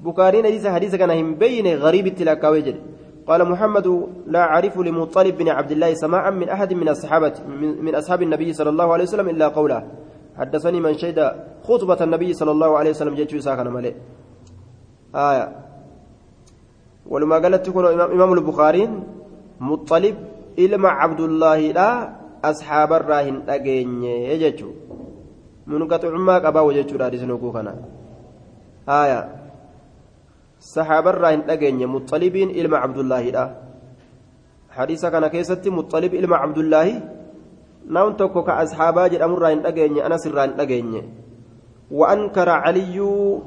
[0.00, 2.74] بخاري حديث حديث كان هم بين غريب التلاكاوي
[3.26, 7.32] قال محمد لا أعرف لمطلب بن عبد الله سماعا من أحد من الصحابة
[7.86, 9.82] من أصحاب النبي صلى الله عليه وسلم إلا قوله.
[10.42, 11.18] حدثني من شهد
[11.68, 13.94] خطبة النبي صلى الله عليه وسلم جيتشو ساكن ملئ
[15.14, 15.46] آية.
[17.06, 17.84] ولما قالت تكون
[18.16, 18.82] إمام البخاري
[19.60, 20.16] مطلب
[20.58, 21.90] إلما عبد الله لا
[22.50, 24.70] أصحاب الراهن أجين يجتشو
[25.70, 27.72] من قطع ما قبا وجتشو رادس نوكوكنا
[29.02, 29.20] آية.
[30.74, 33.44] صحاب الراهن أجين مطلبين إلما عبد الله لا.
[34.76, 36.88] حديث كان كيستي مطلب إلما عبد الله
[37.88, 41.02] نون توكو كأصحابا جرام الراين أجيني أنس الراين أجيني
[41.90, 42.98] وأنكر علي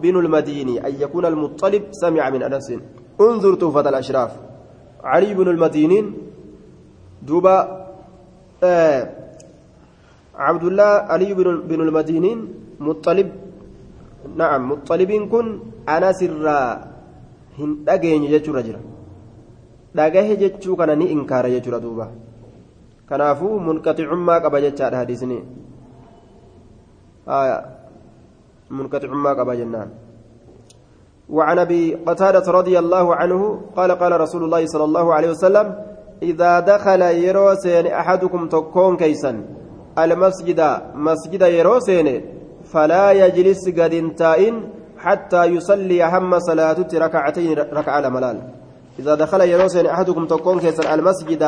[0.02, 2.68] بن المديني أن يكون المطلب سمع من أنس.
[3.22, 4.32] انظر توفة الأشراف.
[5.04, 6.06] علي بن المدينين
[7.22, 7.58] دوبا
[8.64, 9.02] آه
[10.36, 11.34] عبد الله علي
[11.70, 12.40] بن المدينين
[12.80, 13.30] مطلب
[14.36, 15.60] نعم مطلبين كن
[15.90, 16.60] أنس الرا
[17.60, 18.82] هن أجيني جتشو رجلا
[19.96, 22.06] dhagahe jechuu kana ni inkaara jechuudha duuba
[23.10, 25.40] kanaafuu munqaxicummaa qaba jechaadha hadiisni.
[28.70, 30.06] Munqaxicummaa qaba jennaan.
[31.30, 35.76] وعن أبي قتادة رضي الله عنه قال قال رسول الله صلى الله عليه وسلم
[36.24, 39.46] إذا دخل يروسين أحدكم تكون كيسا
[39.98, 40.62] المسجد
[40.96, 42.26] مسجد يروسين
[42.64, 48.38] فلا يجلس قد انتائن حتى يصلي هم صلاة ركعتين ركعة ملال
[49.00, 51.44] إذا دخل يروسين أحدكم تكون كيسا المسجد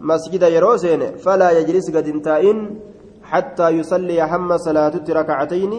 [0.00, 2.58] مسجد يروسين فلا يجلس قد انتائن
[3.22, 5.72] حتى يصلي هم صلاة ركعتين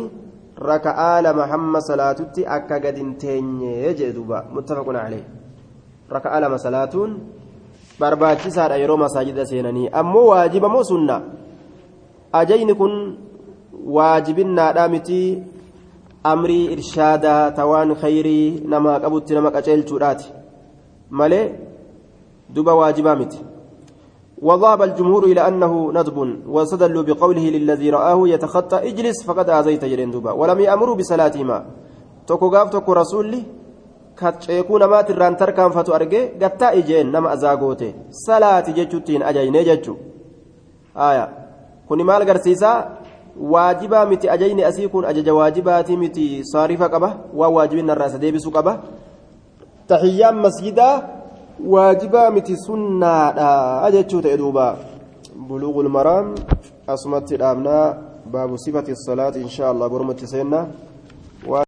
[0.60, 5.26] ركعة لما هم صلاة أكا قد انتين يجدوبا متفق عليه
[6.12, 6.96] ركعة لما صلاة
[8.00, 11.22] barbaachisaadha yeroo masaajida seenanii ammoo waajiba moo sunna
[12.40, 12.94] ajayni kun
[13.96, 15.44] waajibinnaadha miti
[16.24, 20.34] amrii irshaadaa tawaan khayrii namaa qabutti nama qaceelchuudhaati
[21.10, 21.46] malee
[22.54, 23.40] duba waajibaa miti
[24.42, 26.18] وذهب الجمهور إلى أنه ندب
[26.48, 30.32] واستدلوا بقوله للذي رآه يتخطى اجلس فقد آذيت جرين دوبا.
[30.32, 31.66] ولم يأمروا بصلاتهما
[32.28, 33.44] توكو غاف توكو رسولي
[34.18, 36.22] كتشيكو نمات الران تركان فتو أرجي.
[36.42, 39.96] قتا إجين نما أزاغوتي صلاة جتشوتين أجيني جتشو
[40.98, 41.26] آية.
[41.90, 42.98] كوني مال قرسيسا
[43.40, 45.06] واجبا متي أجيني أسيكون.
[45.06, 48.78] أجج واجباتي متي صارفة قبه وواجبين الراس ديبسو قبه
[49.88, 51.17] تحيام مسجدا.
[51.66, 53.14] واجبا متي سنة
[53.88, 54.78] أجتشو تأدوبا
[55.50, 56.36] بلوغ المرام
[56.90, 58.02] أصمت الأمناء
[58.34, 60.26] باب صفة الصلاة إن شاء الله برمت